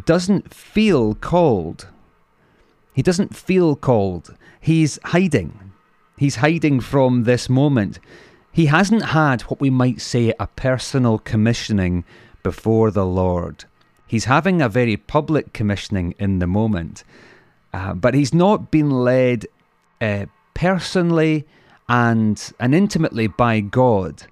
doesn't 0.04 0.54
feel 0.54 1.14
called. 1.14 1.88
He 2.94 3.02
doesn't 3.02 3.36
feel 3.36 3.76
called. 3.76 4.36
He's 4.60 4.98
hiding. 5.04 5.72
He's 6.16 6.36
hiding 6.36 6.80
from 6.80 7.24
this 7.24 7.48
moment. 7.48 7.98
He 8.52 8.66
hasn't 8.66 9.06
had 9.06 9.42
what 9.42 9.60
we 9.60 9.70
might 9.70 10.00
say 10.00 10.34
a 10.38 10.46
personal 10.48 11.18
commissioning 11.18 12.04
before 12.42 12.90
the 12.90 13.06
Lord. 13.06 13.64
He's 14.06 14.24
having 14.24 14.60
a 14.60 14.68
very 14.68 14.96
public 14.96 15.52
commissioning 15.52 16.14
in 16.18 16.38
the 16.38 16.46
moment, 16.46 17.04
uh, 17.72 17.94
but 17.94 18.14
he's 18.14 18.34
not 18.34 18.70
been 18.70 18.90
led 18.90 19.46
uh, 20.00 20.26
personally 20.54 21.46
and 21.88 22.52
and 22.60 22.74
intimately 22.74 23.26
by 23.26 23.60
God. 23.60 24.24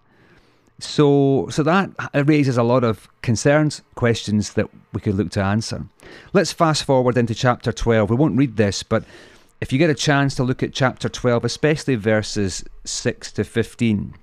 So 0.79 1.49
so 1.51 1.63
that 1.63 1.91
raises 2.15 2.57
a 2.57 2.63
lot 2.63 2.85
of 2.85 3.09
concerns, 3.23 3.83
questions 3.95 4.55
that 4.55 4.69
we 4.93 5.01
could 5.01 5.15
look 5.15 5.31
to 5.31 5.43
answer. 5.43 5.87
Let's 6.33 6.53
fast 6.53 6.85
forward 6.85 7.17
into 7.17 7.35
chapter 7.35 7.73
12. 7.73 8.11
We 8.11 8.17
won't 8.17 8.37
read 8.37 8.57
this, 8.57 8.83
but 8.83 9.05
if 9.61 9.73
you 9.73 9.79
get 9.79 9.91
a 9.91 9.95
chance 9.95 10.35
to 10.35 10.45
look 10.45 10.63
at 10.63 10.75
chapter 10.75 11.09
12, 11.09 11.45
especially 11.45 11.95
verses 11.95 12.65
6 12.85 13.33
to 13.33 13.45
15. 13.45 14.15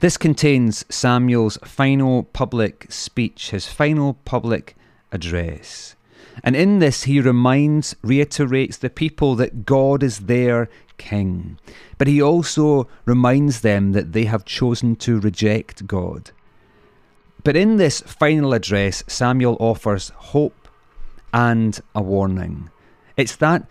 This 0.00 0.16
contains 0.16 0.84
Samuel's 0.88 1.58
final 1.62 2.24
public 2.24 2.86
speech, 2.90 3.50
his 3.50 3.66
final 3.68 4.14
public 4.24 4.74
address. 5.12 5.94
And 6.42 6.56
in 6.56 6.78
this, 6.78 7.04
he 7.04 7.20
reminds, 7.20 7.94
reiterates 8.02 8.76
the 8.76 8.90
people 8.90 9.34
that 9.36 9.66
God 9.66 10.02
is 10.02 10.20
their 10.20 10.68
king. 10.96 11.58
But 11.98 12.08
he 12.08 12.22
also 12.22 12.88
reminds 13.04 13.60
them 13.60 13.92
that 13.92 14.12
they 14.12 14.24
have 14.24 14.44
chosen 14.44 14.96
to 14.96 15.20
reject 15.20 15.86
God. 15.86 16.30
But 17.42 17.56
in 17.56 17.76
this 17.76 18.00
final 18.02 18.52
address, 18.52 19.02
Samuel 19.06 19.56
offers 19.60 20.10
hope 20.16 20.68
and 21.32 21.80
a 21.94 22.02
warning. 22.02 22.70
It's 23.16 23.36
that 23.36 23.66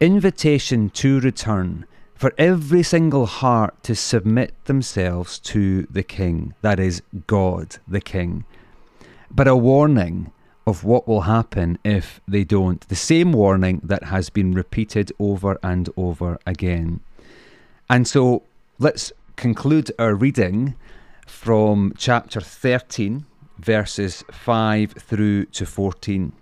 invitation 0.00 0.90
to 0.90 1.20
return 1.20 1.86
for 2.14 2.32
every 2.38 2.82
single 2.82 3.26
heart 3.26 3.82
to 3.82 3.94
submit 3.94 4.52
themselves 4.66 5.38
to 5.40 5.86
the 5.90 6.02
King, 6.02 6.54
that 6.62 6.78
is, 6.78 7.02
God, 7.26 7.78
the 7.88 8.00
King. 8.00 8.44
But 9.30 9.48
a 9.48 9.56
warning 9.56 10.30
of 10.66 10.84
what 10.84 11.08
will 11.08 11.22
happen 11.22 11.78
if 11.84 12.20
they 12.26 12.44
don't. 12.44 12.86
The 12.88 12.96
same 12.96 13.32
warning 13.32 13.80
that 13.82 14.04
has 14.04 14.30
been 14.30 14.52
repeated 14.52 15.12
over 15.18 15.58
and 15.62 15.88
over 15.96 16.38
again. 16.46 17.00
And 17.90 18.06
so 18.06 18.44
let's 18.78 19.12
conclude 19.36 19.90
our 19.98 20.14
reading 20.14 20.74
from 21.26 21.92
chapter 21.96 22.40
13, 22.40 23.24
verses 23.58 24.24
5 24.30 24.92
through 24.92 25.46
to 25.46 25.66
14. 25.66 26.32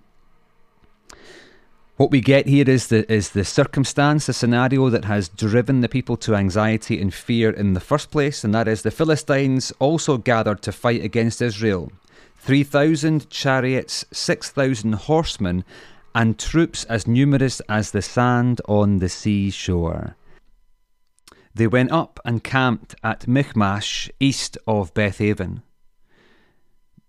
What 1.97 2.11
we 2.11 2.23
get 2.23 2.47
here 2.47 2.69
is 2.69 2.87
the 2.87 3.11
is 3.13 3.31
the 3.33 3.45
circumstance, 3.45 4.25
the 4.25 4.33
scenario 4.33 4.89
that 4.89 5.05
has 5.05 5.29
driven 5.29 5.83
the 5.83 5.89
people 5.89 6.17
to 6.19 6.35
anxiety 6.35 6.99
and 6.99 7.13
fear 7.13 7.51
in 7.51 7.75
the 7.75 7.81
first 7.81 8.11
place, 8.11 8.43
and 8.43 8.55
that 8.55 8.69
is 8.69 8.81
the 8.81 8.91
Philistines 8.91 9.71
also 9.79 10.17
gathered 10.17 10.63
to 10.63 10.73
fight 10.73 11.05
against 11.05 11.43
Israel. 11.43 11.93
3,000 12.41 13.29
chariots, 13.29 14.05
6,000 14.13 14.95
horsemen, 14.95 15.63
and 16.15 16.39
troops 16.39 16.85
as 16.85 17.07
numerous 17.07 17.61
as 17.69 17.91
the 17.91 18.03
sand 18.03 18.61
on 18.67 18.99
the 18.99 19.09
seashore. 19.09 20.17
They 21.55 21.67
went 21.67 21.93
up 21.93 22.19
and 22.25 22.43
camped 22.43 22.95
at 23.05 23.29
Michmash, 23.29 24.11
east 24.19 24.57
of 24.67 24.95
Bethaven. 24.95 25.63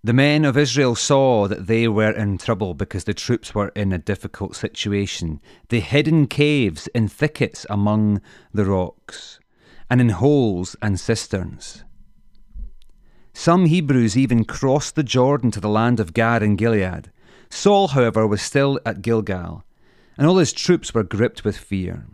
The 0.03 0.13
men 0.13 0.43
of 0.45 0.57
Israel 0.57 0.95
saw 0.95 1.47
that 1.47 1.67
they 1.67 1.87
were 1.87 2.11
in 2.11 2.37
trouble 2.37 2.73
because 2.73 3.05
the 3.05 3.13
troops 3.13 3.55
were 3.55 3.69
in 3.69 3.93
a 3.93 3.99
difficult 3.99 4.55
situation. 4.55 5.39
They 5.69 5.79
hid 5.79 6.07
in 6.07 6.27
caves, 6.27 6.87
in 6.87 7.07
thickets 7.07 7.65
among 7.69 8.19
the 8.53 8.65
rocks, 8.65 9.39
and 9.89 10.01
in 10.01 10.09
holes 10.09 10.75
and 10.81 10.99
cisterns. 10.99 11.83
Some 13.33 13.65
Hebrews 13.65 14.17
even 14.17 14.45
crossed 14.45 14.95
the 14.95 15.03
Jordan 15.03 15.51
to 15.51 15.59
the 15.59 15.69
land 15.69 15.99
of 15.99 16.13
Gad 16.13 16.43
and 16.43 16.57
Gilead. 16.57 17.11
Saul, 17.49 17.89
however, 17.89 18.27
was 18.27 18.41
still 18.41 18.79
at 18.85 19.01
Gilgal, 19.01 19.63
and 20.17 20.27
all 20.27 20.37
his 20.37 20.53
troops 20.53 20.93
were 20.93 21.03
gripped 21.03 21.43
with 21.43 21.57
fear. 21.57 22.05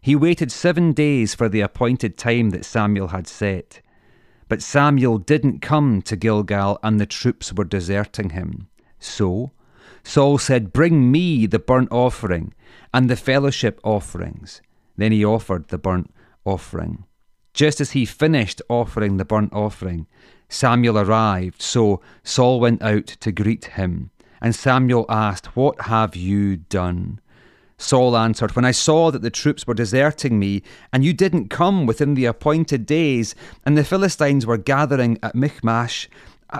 He 0.00 0.16
waited 0.16 0.50
seven 0.50 0.92
days 0.92 1.34
for 1.34 1.48
the 1.48 1.60
appointed 1.60 2.18
time 2.18 2.50
that 2.50 2.64
Samuel 2.64 3.08
had 3.08 3.28
set. 3.28 3.80
But 4.48 4.62
Samuel 4.62 5.18
didn't 5.18 5.62
come 5.62 6.02
to 6.02 6.16
Gilgal, 6.16 6.78
and 6.82 7.00
the 7.00 7.06
troops 7.06 7.52
were 7.52 7.64
deserting 7.64 8.30
him. 8.30 8.68
So 8.98 9.52
Saul 10.04 10.38
said, 10.38 10.72
Bring 10.72 11.10
me 11.10 11.46
the 11.46 11.58
burnt 11.58 11.90
offering 11.92 12.52
and 12.92 13.08
the 13.08 13.16
fellowship 13.16 13.80
offerings. 13.84 14.60
Then 14.96 15.12
he 15.12 15.24
offered 15.24 15.68
the 15.68 15.78
burnt 15.78 16.12
offering. 16.44 17.04
Just 17.54 17.80
as 17.80 17.92
he 17.92 18.04
finished 18.04 18.62
offering 18.68 19.16
the 19.16 19.24
burnt 19.24 19.52
offering, 19.52 20.06
Samuel 20.52 20.98
arrived, 20.98 21.62
so 21.62 22.02
Saul 22.22 22.60
went 22.60 22.82
out 22.82 23.06
to 23.06 23.32
greet 23.32 23.64
him. 23.64 24.10
And 24.42 24.54
Samuel 24.54 25.06
asked, 25.08 25.56
What 25.56 25.82
have 25.82 26.14
you 26.14 26.58
done? 26.58 27.20
Saul 27.78 28.16
answered, 28.16 28.54
When 28.54 28.66
I 28.66 28.70
saw 28.70 29.10
that 29.10 29.22
the 29.22 29.30
troops 29.30 29.66
were 29.66 29.72
deserting 29.72 30.38
me, 30.38 30.62
and 30.92 31.04
you 31.04 31.14
didn't 31.14 31.48
come 31.48 31.86
within 31.86 32.12
the 32.12 32.26
appointed 32.26 32.84
days, 32.84 33.34
and 33.64 33.78
the 33.78 33.82
Philistines 33.84 34.44
were 34.44 34.58
gathering 34.58 35.18
at 35.22 35.34
Michmash, 35.34 36.08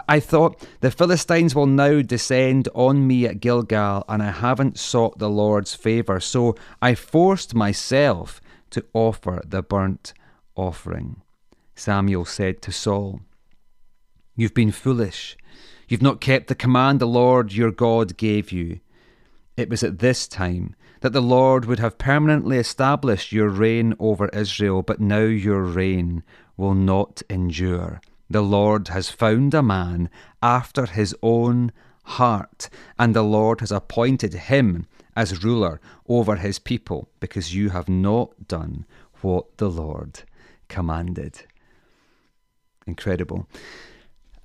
I 0.09 0.21
thought, 0.21 0.67
The 0.81 0.91
Philistines 0.91 1.55
will 1.55 1.67
now 1.67 2.01
descend 2.01 2.71
on 2.75 3.07
me 3.07 3.27
at 3.27 3.41
Gilgal, 3.41 4.07
and 4.09 4.23
I 4.23 4.31
haven't 4.31 4.79
sought 4.79 5.19
the 5.19 5.29
Lord's 5.29 5.75
favour, 5.75 6.19
so 6.19 6.57
I 6.81 6.95
forced 6.95 7.55
myself 7.55 8.41
to 8.71 8.87
offer 8.95 9.43
the 9.47 9.63
burnt 9.63 10.15
offering. 10.57 11.21
Samuel 11.75 12.25
said 12.25 12.63
to 12.63 12.73
Saul, 12.73 13.21
You've 14.35 14.55
been 14.55 14.73
foolish. 14.73 15.37
You've 15.89 16.03
not 16.03 16.21
kept 16.21 16.47
the 16.47 16.55
command 16.55 17.01
the 17.01 17.07
Lord 17.07 17.53
your 17.53 17.71
God 17.71 18.17
gave 18.17 18.51
you. 18.51 18.81
It 19.57 19.69
was 19.69 19.83
at 19.83 19.99
this 19.99 20.27
time 20.27 20.75
that 21.01 21.13
the 21.13 21.21
Lord 21.21 21.67
would 21.67 21.81
have 21.81 21.99
permanently 21.99 22.57
established 22.57 23.33
your 23.33 23.49
reign 23.49 23.95
over 23.99 24.29
Israel, 24.29 24.83
but 24.83 25.01
now 25.01 25.25
your 25.25 25.63
reign 25.63 26.23
will 26.57 26.75
not 26.75 27.23
endure. 27.29 28.01
The 28.31 28.41
Lord 28.41 28.89
has 28.89 29.11
found 29.11 29.53
a 29.53 29.63
man 29.63 30.09
after 30.43 30.87
his 30.87 31.15
own 31.23 31.73
heart, 32.05 32.71
and 32.99 33.15
the 33.15 33.23
Lord 33.23 33.61
has 33.61 33.71
appointed 33.71 34.33
him 34.35 34.87
as 35.15 35.45
ruler 35.45 35.81
over 36.09 36.37
his 36.37 36.59
people, 36.59 37.09
because 37.21 37.55
you 37.55 37.69
have 37.71 37.89
not 37.89 38.49
done 38.49 38.87
what 39.21 39.59
the 39.59 39.69
Lord 39.69 40.23
commanded. 40.69 41.43
Incredible. 42.87 43.47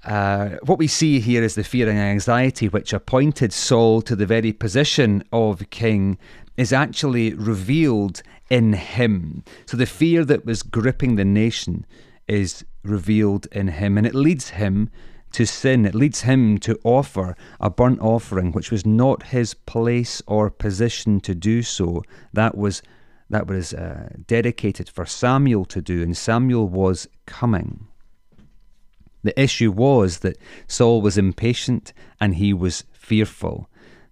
Uh, 0.04 0.58
what 0.63 0.77
we 0.77 0.88
see 0.88 1.20
here 1.20 1.44
is 1.44 1.56
the 1.56 1.63
fear 1.63 1.89
and 1.89 1.98
anxiety 1.98 2.68
which 2.68 2.94
appointed 2.94 3.51
Saul 3.51 4.01
to 4.04 4.16
the 4.16 4.25
very 4.25 4.54
position 4.54 5.24
of 5.32 5.70
king 5.70 6.18
is 6.56 6.72
actually 6.72 7.34
revealed 7.34 8.22
in 8.50 8.74
him. 8.74 9.44
So 9.66 9.77
the 9.77 9.86
fear 9.86 10.24
that 10.25 10.46
was 10.46 10.63
gripping 10.63 11.16
the 11.16 11.25
nation 11.25 11.86
is 12.27 12.66
revealed 12.84 13.48
in 13.51 13.68
him, 13.68 13.98
and 13.98 14.08
it 14.08 14.16
leads 14.16 14.50
him 14.51 14.89
to 15.34 15.46
sin. 15.46 15.86
It 15.86 15.96
leads 15.96 16.22
him 16.22 16.58
to 16.60 16.80
offer 16.84 17.36
a 17.60 17.70
burnt 17.70 18.00
offering, 18.00 18.51
which 18.51 18.72
was 18.72 18.86
not 18.86 19.27
his 19.27 19.54
place 19.54 20.22
or 20.27 20.50
position 20.50 21.20
to 21.22 21.36
do 21.36 21.62
so. 21.62 22.04
That 22.34 22.58
was 22.58 22.82
that 23.30 23.48
was 23.48 23.74
uh, 23.74 24.10
dedicated 24.25 24.89
for 24.89 25.06
Samuel 25.06 25.66
to 25.66 25.82
do, 25.82 26.01
and 26.01 26.16
Samuel 26.16 26.70
was 26.70 27.10
coming. 27.25 27.88
The 29.27 29.38
issue 29.38 29.74
was 29.74 30.19
that 30.19 30.38
Saul 30.69 31.01
was 31.01 31.17
impatient 31.17 31.91
and 32.17 32.36
he 32.36 32.53
was 32.53 32.86
fearful. 32.93 33.69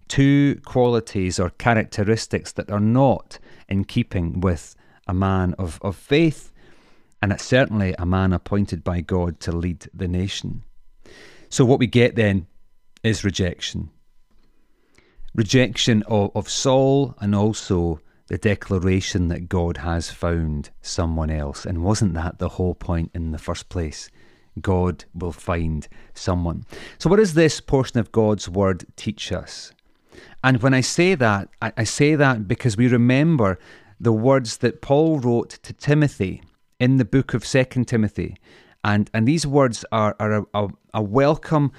Two 0.08 0.60
qualities 0.66 1.40
or 1.40 1.48
characteristics 1.48 2.52
that 2.52 2.70
are 2.70 2.78
not 2.78 3.38
in 3.66 3.86
keeping 3.86 4.42
with 4.42 4.76
a 5.08 5.14
man 5.14 5.54
of, 5.54 5.78
of 5.80 5.96
faith, 5.96 6.52
and 7.22 7.32
it's 7.32 7.46
certainly 7.46 7.94
a 7.98 8.04
man 8.04 8.34
appointed 8.34 8.84
by 8.84 9.00
God 9.00 9.40
to 9.40 9.52
lead 9.52 9.88
the 9.94 10.06
nation. 10.06 10.64
So, 11.48 11.64
what 11.64 11.78
we 11.78 11.86
get 11.86 12.14
then 12.14 12.46
is 13.02 13.24
rejection. 13.24 13.88
Rejection 15.34 16.02
of, 16.08 16.30
of 16.34 16.46
Saul 16.46 17.14
and 17.22 17.34
also 17.34 18.00
the 18.26 18.36
declaration 18.36 19.28
that 19.28 19.48
God 19.48 19.78
has 19.78 20.10
found 20.10 20.68
someone 20.82 21.30
else. 21.30 21.64
And 21.64 21.82
wasn't 21.82 22.12
that 22.12 22.38
the 22.38 22.50
whole 22.50 22.74
point 22.74 23.12
in 23.14 23.32
the 23.32 23.38
first 23.38 23.70
place? 23.70 24.10
God 24.60 25.04
will 25.14 25.32
find 25.32 25.86
someone. 26.14 26.64
So, 26.98 27.10
what 27.10 27.16
does 27.16 27.34
this 27.34 27.60
portion 27.60 27.98
of 27.98 28.12
God's 28.12 28.48
word 28.48 28.84
teach 28.96 29.32
us? 29.32 29.72
And 30.42 30.62
when 30.62 30.74
I 30.74 30.80
say 30.80 31.14
that, 31.14 31.48
I, 31.60 31.84
say 31.84 32.14
that 32.14 32.46
because 32.46 32.76
we 32.76 32.88
remember 32.88 33.58
the 33.98 34.12
words 34.12 34.58
that 34.58 34.80
Paul 34.80 35.18
wrote 35.18 35.50
to 35.62 35.72
Timothy 35.72 36.42
in 36.78 36.98
the 36.98 37.04
book 37.04 37.34
of 37.34 37.44
Second 37.44 37.86
Timothy. 37.86 38.36
And, 38.84 39.10
and 39.12 39.26
these 39.26 39.46
words 39.46 39.84
are, 39.90 40.14
are 40.20 40.32
a, 40.32 40.44
a, 40.54 40.68
a 40.94 41.02
welcome 41.02 41.72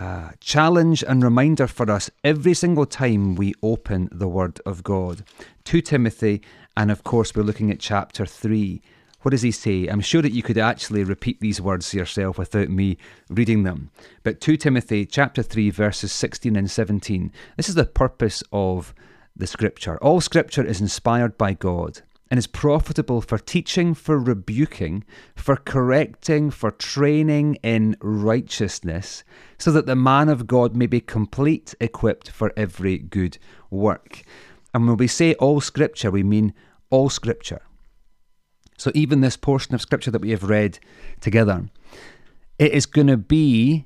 uh, 0.00 0.30
challenge 0.40 1.04
and 1.06 1.22
reminder 1.22 1.66
for 1.66 1.90
us 1.90 2.10
every 2.24 2.54
single 2.54 2.86
time 2.86 3.34
we 3.34 3.54
open 3.62 4.08
the 4.10 4.28
Word 4.28 4.60
of 4.66 4.82
God. 4.82 5.24
To 5.64 5.80
Timothy, 5.80 6.42
and 6.76 6.90
of 6.90 7.04
course, 7.04 7.34
we're 7.34 7.42
looking 7.42 7.70
at 7.70 7.78
chapter 7.78 8.24
3. 8.24 8.80
What 9.22 9.32
does 9.32 9.42
he 9.42 9.50
say? 9.50 9.88
I'm 9.88 10.00
sure 10.00 10.22
that 10.22 10.32
you 10.32 10.44
could 10.44 10.58
actually 10.58 11.02
repeat 11.02 11.40
these 11.40 11.60
words 11.60 11.92
yourself 11.92 12.38
without 12.38 12.68
me 12.68 12.98
reading 13.28 13.64
them. 13.64 13.90
But 14.22 14.40
2 14.40 14.56
Timothy 14.56 15.06
chapter 15.06 15.42
3 15.42 15.70
verses 15.70 16.12
16 16.12 16.54
and 16.54 16.70
17. 16.70 17.32
This 17.56 17.68
is 17.68 17.74
the 17.74 17.84
purpose 17.84 18.44
of 18.52 18.94
the 19.34 19.48
scripture. 19.48 19.98
All 19.98 20.20
scripture 20.20 20.64
is 20.64 20.80
inspired 20.80 21.36
by 21.36 21.54
God 21.54 22.02
and 22.30 22.38
is 22.38 22.46
profitable 22.46 23.20
for 23.20 23.38
teaching, 23.38 23.92
for 23.92 24.18
rebuking, 24.18 25.02
for 25.34 25.56
correcting, 25.56 26.50
for 26.50 26.70
training 26.70 27.56
in 27.62 27.96
righteousness, 28.00 29.24
so 29.58 29.72
that 29.72 29.86
the 29.86 29.96
man 29.96 30.28
of 30.28 30.46
God 30.46 30.76
may 30.76 30.86
be 30.86 31.00
complete, 31.00 31.74
equipped 31.80 32.30
for 32.30 32.52
every 32.56 32.98
good 32.98 33.38
work. 33.70 34.22
And 34.72 34.86
when 34.86 34.96
we 34.96 35.06
say 35.08 35.34
all 35.34 35.60
scripture, 35.60 36.10
we 36.10 36.22
mean 36.22 36.52
all 36.90 37.08
scripture. 37.08 37.62
So 38.78 38.90
even 38.94 39.20
this 39.20 39.36
portion 39.36 39.74
of 39.74 39.82
scripture 39.82 40.10
that 40.10 40.22
we 40.22 40.30
have 40.30 40.44
read 40.44 40.78
together, 41.20 41.68
it 42.58 42.72
is 42.72 42.86
going 42.86 43.08
to 43.08 43.18
be 43.18 43.84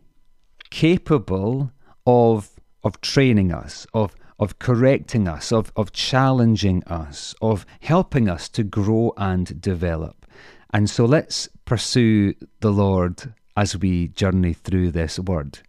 capable 0.71 1.73
of 2.07 2.50
of 2.85 3.00
training 3.00 3.52
us, 3.52 3.87
of 3.95 4.15
of 4.39 4.59
correcting 4.59 5.28
us, 5.28 5.52
of, 5.52 5.73
of 5.76 5.93
challenging 5.93 6.83
us, 6.85 7.33
of 7.41 7.65
helping 7.81 8.28
us 8.28 8.49
to 8.49 8.65
grow 8.65 9.13
and 9.17 9.61
develop. 9.61 10.26
And 10.75 10.91
so 10.91 11.05
let's 11.05 11.49
pursue 11.65 12.35
the 12.59 12.73
Lord 12.73 13.35
as 13.57 13.76
we 13.76 14.09
journey 14.09 14.55
through 14.55 14.91
this 14.91 15.19
word. 15.19 15.61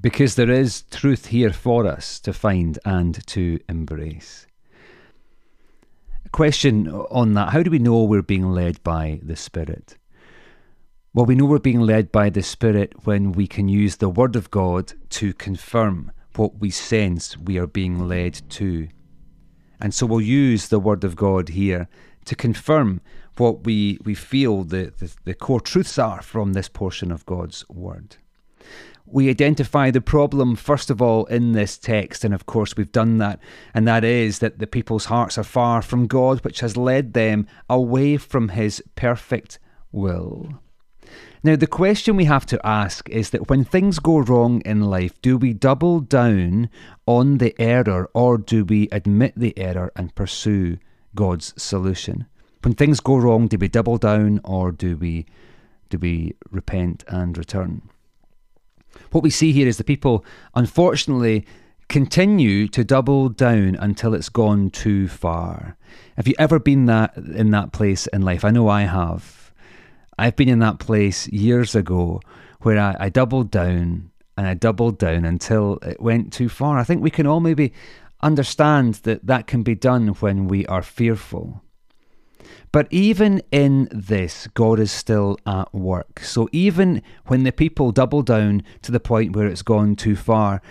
Because 0.00 0.34
there 0.36 0.50
is 0.50 0.82
truth 0.90 1.26
here 1.26 1.52
for 1.52 1.86
us 1.86 2.18
to 2.20 2.32
find 2.32 2.78
and 2.86 3.24
to 3.26 3.60
embrace. 3.68 4.46
Question 6.34 6.88
on 6.88 7.34
that 7.34 7.50
How 7.50 7.62
do 7.62 7.70
we 7.70 7.78
know 7.78 8.02
we're 8.02 8.20
being 8.20 8.50
led 8.50 8.82
by 8.82 9.20
the 9.22 9.36
Spirit? 9.36 9.96
Well, 11.12 11.26
we 11.26 11.36
know 11.36 11.44
we're 11.44 11.60
being 11.60 11.82
led 11.82 12.10
by 12.10 12.28
the 12.28 12.42
Spirit 12.42 13.06
when 13.06 13.30
we 13.30 13.46
can 13.46 13.68
use 13.68 13.98
the 13.98 14.08
Word 14.08 14.34
of 14.34 14.50
God 14.50 14.94
to 15.10 15.32
confirm 15.32 16.10
what 16.34 16.58
we 16.58 16.70
sense 16.70 17.36
we 17.36 17.56
are 17.56 17.68
being 17.68 18.08
led 18.08 18.42
to. 18.50 18.88
And 19.80 19.94
so 19.94 20.06
we'll 20.06 20.20
use 20.20 20.70
the 20.70 20.80
Word 20.80 21.04
of 21.04 21.14
God 21.14 21.50
here 21.50 21.86
to 22.24 22.34
confirm 22.34 23.00
what 23.36 23.62
we, 23.62 23.98
we 24.02 24.16
feel 24.16 24.64
the, 24.64 24.92
the, 24.98 25.14
the 25.22 25.34
core 25.34 25.60
truths 25.60 26.00
are 26.00 26.20
from 26.20 26.52
this 26.52 26.68
portion 26.68 27.12
of 27.12 27.24
God's 27.26 27.64
Word. 27.68 28.16
We 29.06 29.28
identify 29.28 29.90
the 29.90 30.00
problem, 30.00 30.56
first 30.56 30.88
of 30.88 31.02
all, 31.02 31.26
in 31.26 31.52
this 31.52 31.76
text, 31.76 32.24
and 32.24 32.32
of 32.32 32.46
course, 32.46 32.76
we've 32.76 32.90
done 32.90 33.18
that, 33.18 33.38
and 33.74 33.86
that 33.86 34.02
is 34.02 34.38
that 34.38 34.58
the 34.58 34.66
people's 34.66 35.04
hearts 35.06 35.36
are 35.36 35.44
far 35.44 35.82
from 35.82 36.06
God, 36.06 36.42
which 36.42 36.60
has 36.60 36.76
led 36.76 37.12
them 37.12 37.46
away 37.68 38.16
from 38.16 38.48
His 38.48 38.82
perfect 38.96 39.58
will. 39.92 40.58
Now, 41.42 41.56
the 41.56 41.66
question 41.66 42.16
we 42.16 42.24
have 42.24 42.46
to 42.46 42.66
ask 42.66 43.10
is 43.10 43.28
that 43.30 43.50
when 43.50 43.64
things 43.64 43.98
go 43.98 44.18
wrong 44.18 44.62
in 44.62 44.80
life, 44.80 45.20
do 45.20 45.36
we 45.36 45.52
double 45.52 46.00
down 46.00 46.70
on 47.06 47.36
the 47.36 47.54
error 47.60 48.08
or 48.14 48.38
do 48.38 48.64
we 48.64 48.88
admit 48.90 49.34
the 49.36 49.56
error 49.58 49.92
and 49.94 50.14
pursue 50.14 50.78
God's 51.14 51.52
solution? 51.62 52.24
When 52.62 52.72
things 52.72 53.00
go 53.00 53.18
wrong, 53.18 53.46
do 53.48 53.58
we 53.58 53.68
double 53.68 53.98
down 53.98 54.40
or 54.42 54.72
do 54.72 54.96
we 54.96 55.26
do 55.90 55.98
we 55.98 56.34
repent 56.50 57.04
and 57.08 57.36
return? 57.36 57.82
What 59.10 59.22
we 59.22 59.30
see 59.30 59.52
here 59.52 59.68
is 59.68 59.76
the 59.76 59.84
people, 59.84 60.24
unfortunately, 60.54 61.46
continue 61.88 62.68
to 62.68 62.84
double 62.84 63.28
down 63.28 63.76
until 63.80 64.14
it's 64.14 64.28
gone 64.28 64.70
too 64.70 65.08
far. 65.08 65.76
Have 66.16 66.28
you 66.28 66.34
ever 66.38 66.58
been 66.58 66.86
that 66.86 67.16
in 67.16 67.50
that 67.50 67.72
place 67.72 68.06
in 68.08 68.22
life? 68.22 68.44
I 68.44 68.50
know 68.50 68.68
I 68.68 68.82
have. 68.82 69.52
I've 70.18 70.36
been 70.36 70.48
in 70.48 70.60
that 70.60 70.78
place 70.78 71.28
years 71.28 71.74
ago 71.74 72.20
where 72.60 72.78
I, 72.78 72.96
I 73.00 73.08
doubled 73.08 73.50
down 73.50 74.10
and 74.36 74.46
I 74.46 74.54
doubled 74.54 74.98
down 74.98 75.24
until 75.24 75.78
it 75.82 76.00
went 76.00 76.32
too 76.32 76.48
far. 76.48 76.78
I 76.78 76.84
think 76.84 77.02
we 77.02 77.10
can 77.10 77.26
all 77.26 77.40
maybe 77.40 77.72
understand 78.22 78.94
that 79.02 79.26
that 79.26 79.46
can 79.46 79.62
be 79.62 79.74
done 79.74 80.08
when 80.08 80.48
we 80.48 80.66
are 80.66 80.82
fearful. 80.82 81.63
But 82.72 82.88
even 82.90 83.42
in 83.50 83.88
this, 83.90 84.46
God 84.54 84.80
is 84.80 84.90
still 84.90 85.38
at 85.46 85.72
work. 85.74 86.20
So 86.20 86.48
even 86.52 87.02
when 87.26 87.44
the 87.44 87.52
people 87.52 87.92
double 87.92 88.22
down 88.22 88.62
to 88.82 88.92
the 88.92 89.00
point 89.00 89.34
where 89.34 89.46
it's 89.46 89.62
gone 89.62 89.96
too 89.96 90.16
far, 90.16 90.62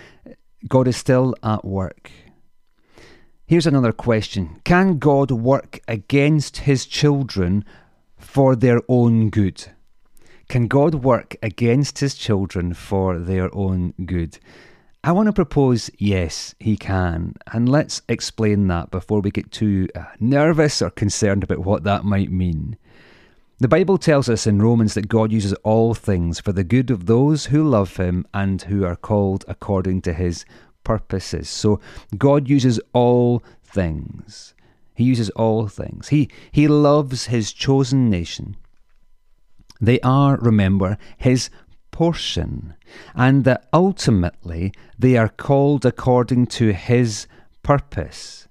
God 0.68 0.88
is 0.88 0.96
still 0.96 1.34
at 1.42 1.64
work. 1.64 2.10
Here's 3.46 3.66
another 3.66 3.92
question 3.92 4.60
Can 4.64 4.98
God 4.98 5.30
work 5.30 5.80
against 5.86 6.58
his 6.58 6.86
children 6.86 7.64
for 8.16 8.56
their 8.56 8.80
own 8.88 9.30
good? 9.30 9.66
Can 10.48 10.66
God 10.66 10.96
work 10.96 11.36
against 11.42 11.98
his 11.98 12.14
children 12.14 12.74
for 12.74 13.18
their 13.18 13.54
own 13.54 13.94
good? 14.04 14.38
I 15.06 15.12
want 15.12 15.26
to 15.26 15.34
propose 15.34 15.90
yes, 15.98 16.54
he 16.58 16.78
can. 16.78 17.34
And 17.52 17.68
let's 17.68 18.00
explain 18.08 18.68
that 18.68 18.90
before 18.90 19.20
we 19.20 19.30
get 19.30 19.52
too 19.52 19.86
uh, 19.94 20.04
nervous 20.18 20.80
or 20.80 20.88
concerned 20.88 21.44
about 21.44 21.58
what 21.58 21.84
that 21.84 22.06
might 22.06 22.32
mean. 22.32 22.78
The 23.58 23.68
Bible 23.68 23.98
tells 23.98 24.30
us 24.30 24.46
in 24.46 24.62
Romans 24.62 24.94
that 24.94 25.08
God 25.08 25.30
uses 25.30 25.52
all 25.62 25.92
things 25.92 26.40
for 26.40 26.52
the 26.52 26.64
good 26.64 26.90
of 26.90 27.04
those 27.04 27.46
who 27.46 27.68
love 27.68 27.98
him 27.98 28.26
and 28.32 28.62
who 28.62 28.86
are 28.86 28.96
called 28.96 29.44
according 29.46 30.00
to 30.02 30.14
his 30.14 30.46
purposes. 30.84 31.50
So 31.50 31.80
God 32.16 32.48
uses 32.48 32.80
all 32.94 33.42
things. 33.62 34.54
He 34.94 35.04
uses 35.04 35.28
all 35.30 35.68
things. 35.68 36.08
He, 36.08 36.30
he 36.50 36.66
loves 36.66 37.26
his 37.26 37.52
chosen 37.52 38.08
nation. 38.08 38.56
They 39.82 40.00
are, 40.00 40.38
remember, 40.38 40.96
his 41.18 41.50
portion, 41.94 42.74
and 43.14 43.44
that 43.44 43.68
ultimately 43.72 44.72
they 44.98 45.16
are 45.16 45.28
called 45.28 45.86
according 45.86 46.44
to 46.44 46.72
his 46.72 47.28
purpose. 47.62 48.48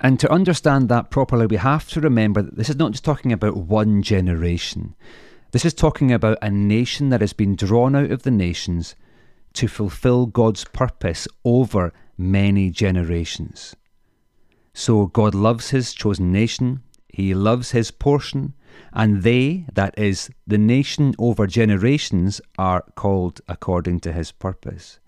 And 0.00 0.20
to 0.20 0.30
understand 0.30 0.88
that 0.88 1.10
properly, 1.10 1.46
we 1.46 1.56
have 1.56 1.88
to 1.88 2.00
remember 2.00 2.40
that 2.40 2.56
this 2.56 2.70
is 2.70 2.76
not 2.76 2.92
just 2.92 3.04
talking 3.04 3.32
about 3.32 3.56
one 3.56 4.00
generation. 4.02 4.94
This 5.50 5.64
is 5.64 5.74
talking 5.74 6.12
about 6.12 6.38
a 6.40 6.52
nation 6.52 7.08
that 7.08 7.20
has 7.20 7.32
been 7.32 7.56
drawn 7.56 7.96
out 7.96 8.12
of 8.12 8.22
the 8.22 8.30
nations 8.30 8.94
to 9.54 9.66
fulfill 9.66 10.26
God's 10.26 10.64
purpose 10.64 11.26
over 11.44 11.92
many 12.16 12.70
generations. 12.70 13.74
So 14.72 15.06
God 15.06 15.34
loves 15.34 15.70
his 15.70 15.92
chosen 15.92 16.30
nation, 16.30 16.84
he 17.08 17.34
loves 17.34 17.72
his 17.72 17.90
portion, 17.90 18.54
and 18.92 19.22
they, 19.22 19.66
that 19.72 19.98
is, 19.98 20.30
the 20.46 20.58
nation 20.58 21.14
over 21.18 21.46
generations, 21.46 22.40
are 22.58 22.84
called 22.94 23.40
according 23.48 24.00
to 24.00 24.12
his 24.12 24.32
purpose. 24.32 24.98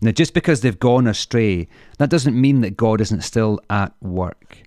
Now, 0.00 0.10
just 0.10 0.34
because 0.34 0.60
they've 0.60 0.78
gone 0.78 1.06
astray, 1.06 1.68
that 1.98 2.10
doesn't 2.10 2.40
mean 2.40 2.60
that 2.60 2.76
God 2.76 3.00
isn't 3.00 3.22
still 3.22 3.60
at 3.70 3.94
work. 4.02 4.58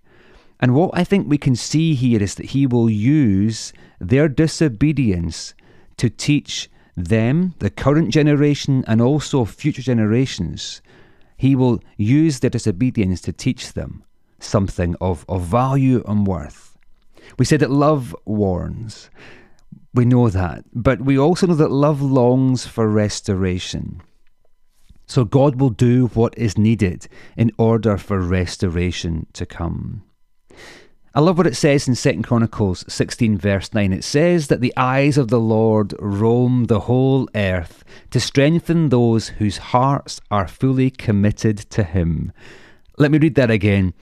And 0.59 0.75
what 0.75 0.91
I 0.93 1.03
think 1.03 1.29
we 1.29 1.37
can 1.37 1.55
see 1.55 1.95
here 1.95 2.21
is 2.21 2.35
that 2.35 2.47
he 2.47 2.67
will 2.67 2.89
use 2.89 3.71
their 3.99 4.27
disobedience 4.27 5.53
to 5.97 6.09
teach 6.09 6.69
them, 6.97 7.53
the 7.59 7.69
current 7.69 8.09
generation, 8.09 8.83
and 8.87 9.01
also 9.01 9.45
future 9.45 9.81
generations. 9.81 10.81
He 11.37 11.55
will 11.55 11.81
use 11.95 12.39
their 12.39 12.49
disobedience 12.49 13.21
to 13.21 13.31
teach 13.31 13.73
them 13.73 14.03
something 14.39 14.95
of, 14.99 15.25
of 15.29 15.43
value 15.43 16.03
and 16.07 16.27
worth. 16.27 16.68
We 17.37 17.45
say 17.45 17.57
that 17.57 17.71
love 17.71 18.15
warns. 18.25 19.09
We 19.93 20.05
know 20.05 20.29
that. 20.29 20.65
But 20.73 21.01
we 21.01 21.17
also 21.17 21.47
know 21.47 21.55
that 21.55 21.71
love 21.71 22.01
longs 22.01 22.65
for 22.65 22.87
restoration. 22.87 24.01
So 25.05 25.25
God 25.25 25.59
will 25.59 25.71
do 25.71 26.07
what 26.07 26.37
is 26.37 26.57
needed 26.57 27.07
in 27.35 27.51
order 27.57 27.97
for 27.97 28.19
restoration 28.19 29.25
to 29.33 29.45
come. 29.45 30.03
I 31.15 31.21
love 31.21 31.39
what 31.39 31.47
it 31.47 31.55
says 31.55 31.87
in 31.87 31.95
2 31.95 32.21
Chronicles 32.21 32.85
16, 32.87 33.35
verse 33.39 33.73
9. 33.73 33.91
It 33.91 34.03
says 34.03 34.47
that 34.47 34.61
the 34.61 34.73
eyes 34.77 35.17
of 35.17 35.29
the 35.29 35.39
Lord 35.39 35.95
roam 35.99 36.65
the 36.65 36.81
whole 36.81 37.27
earth 37.33 37.83
to 38.11 38.19
strengthen 38.19 38.89
those 38.89 39.29
whose 39.29 39.57
hearts 39.57 40.21
are 40.29 40.47
fully 40.47 40.91
committed 40.91 41.57
to 41.71 41.83
Him. 41.83 42.31
Let 42.99 43.09
me 43.09 43.17
read 43.17 43.33
that 43.35 43.49
again. 43.49 43.95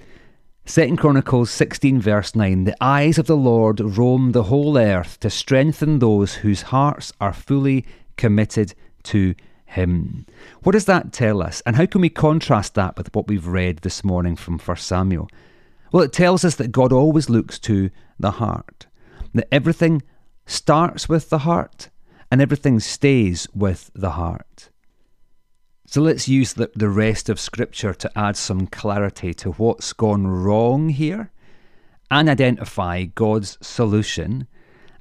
2 0.67 0.97
Chronicles 0.97 1.49
16, 1.49 2.01
verse 2.01 2.35
9 2.35 2.65
The 2.65 2.75
eyes 2.81 3.17
of 3.17 3.25
the 3.25 3.37
Lord 3.37 3.79
roam 3.79 4.33
the 4.33 4.43
whole 4.43 4.77
earth 4.77 5.17
to 5.21 5.29
strengthen 5.29 5.99
those 5.99 6.35
whose 6.35 6.63
hearts 6.63 7.13
are 7.21 7.31
fully 7.31 7.85
committed 8.17 8.75
to 9.03 9.33
Him. 9.65 10.25
What 10.63 10.73
does 10.73 10.83
that 10.83 11.13
tell 11.13 11.41
us? 11.41 11.61
And 11.65 11.77
how 11.77 11.85
can 11.85 12.01
we 12.01 12.09
contrast 12.09 12.75
that 12.75 12.97
with 12.97 13.15
what 13.15 13.29
we've 13.29 13.47
read 13.47 13.77
this 13.77 14.03
morning 14.03 14.35
from 14.35 14.59
1 14.59 14.75
Samuel? 14.75 15.29
Well, 15.93 16.03
it 16.03 16.11
tells 16.11 16.43
us 16.43 16.55
that 16.55 16.73
God 16.73 16.91
always 16.91 17.29
looks 17.29 17.59
to 17.59 17.89
the 18.19 18.31
heart, 18.31 18.87
that 19.33 19.47
everything 19.53 20.01
starts 20.45 21.07
with 21.07 21.29
the 21.29 21.39
heart 21.39 21.89
and 22.29 22.41
everything 22.41 22.81
stays 22.81 23.47
with 23.55 23.89
the 23.95 24.11
heart. 24.11 24.69
So 25.89 26.01
let's 26.01 26.27
use 26.27 26.51
the, 26.51 26.69
the 26.75 26.89
rest 26.89 27.29
of 27.29 27.39
Scripture 27.39 27.93
to 27.93 28.11
add 28.13 28.35
some 28.35 28.67
clarity 28.67 29.33
to 29.35 29.53
what's 29.53 29.93
gone 29.93 30.27
wrong 30.27 30.89
here 30.89 31.31
and 32.11 32.27
identify 32.27 33.05
God's 33.05 33.57
solution, 33.61 34.47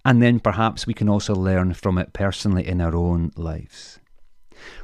and 0.04 0.22
then 0.22 0.38
perhaps 0.38 0.86
we 0.86 0.94
can 0.94 1.08
also 1.08 1.34
learn 1.34 1.74
from 1.74 1.98
it 1.98 2.12
personally 2.12 2.64
in 2.64 2.80
our 2.80 2.94
own 2.94 3.32
lives. 3.34 3.98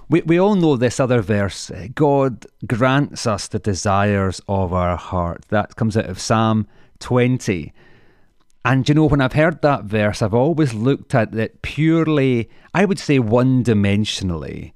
We, 0.08 0.22
we 0.22 0.40
all 0.40 0.56
know 0.56 0.76
this 0.76 0.98
other 0.98 1.22
verse 1.22 1.70
eh, 1.70 1.86
God 1.94 2.46
grants 2.66 3.24
us 3.24 3.46
the 3.46 3.60
desires 3.60 4.40
of 4.48 4.72
our 4.72 4.96
heart. 4.96 5.44
That 5.50 5.76
comes 5.76 5.96
out 5.96 6.06
of 6.06 6.18
Psalm 6.18 6.66
20. 6.98 7.72
And 8.64 8.88
you 8.88 8.96
know, 8.96 9.06
when 9.06 9.20
I've 9.20 9.34
heard 9.34 9.62
that 9.62 9.84
verse, 9.84 10.20
I've 10.20 10.34
always 10.34 10.74
looked 10.74 11.14
at 11.14 11.32
it 11.32 11.62
purely, 11.62 12.50
I 12.74 12.86
would 12.86 12.98
say, 12.98 13.20
one 13.20 13.62
dimensionally 13.62 14.72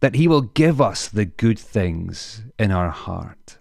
that 0.00 0.14
He 0.14 0.26
will 0.26 0.42
give 0.42 0.80
us 0.80 1.08
the 1.08 1.24
good 1.24 1.58
things 1.58 2.42
in 2.58 2.70
our 2.70 2.90
heart. 2.90 3.58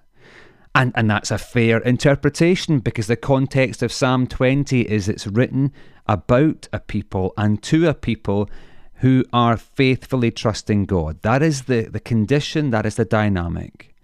And, 0.74 0.92
and 0.96 1.10
that's 1.10 1.32
a 1.32 1.38
fair 1.38 1.80
interpretation 1.80 2.80
because 2.80 3.08
the 3.08 3.16
context 3.16 3.82
of 3.84 3.92
Psalm 3.92 4.28
20 4.28 4.82
is 4.82 5.10
it's 5.10 5.28
written 5.28 5.74
about 6.08 6.68
a 6.72 6.80
people 6.80 7.34
and 7.38 7.62
to 7.64 7.88
a 7.88 7.94
people 7.94 8.50
who 8.96 9.24
are 9.32 9.58
faithfully 9.58 10.32
trusting 10.32 10.86
God. 10.86 11.22
That 11.22 11.42
is 11.42 11.64
the, 11.64 11.84
the 11.84 12.00
condition, 12.00 12.70
that 12.72 12.86
is 12.86 12.96
the 12.96 13.06
dynamic. 13.06 13.96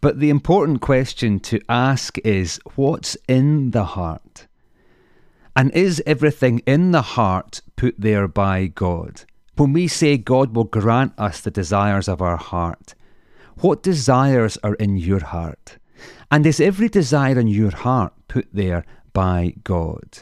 But 0.00 0.20
the 0.20 0.30
important 0.30 0.80
question 0.80 1.40
to 1.40 1.60
ask 1.68 2.18
is 2.18 2.60
what's 2.74 3.16
in 3.28 3.70
the 3.70 3.84
heart? 3.84 4.46
And 5.54 5.72
is 5.72 6.02
everything 6.06 6.60
in 6.66 6.92
the 6.92 7.02
heart 7.02 7.62
put 7.76 7.94
there 7.98 8.28
by 8.28 8.66
God? 8.66 9.24
When 9.56 9.72
we 9.72 9.88
say 9.88 10.18
God 10.18 10.54
will 10.54 10.64
grant 10.64 11.14
us 11.18 11.40
the 11.40 11.50
desires 11.50 12.08
of 12.08 12.20
our 12.20 12.36
heart, 12.36 12.94
what 13.58 13.82
desires 13.82 14.58
are 14.62 14.74
in 14.74 14.98
your 14.98 15.24
heart? 15.24 15.78
And 16.30 16.44
is 16.44 16.60
every 16.60 16.90
desire 16.90 17.38
in 17.38 17.48
your 17.48 17.70
heart 17.70 18.12
put 18.28 18.48
there 18.52 18.84
by 19.14 19.54
God? 19.64 20.18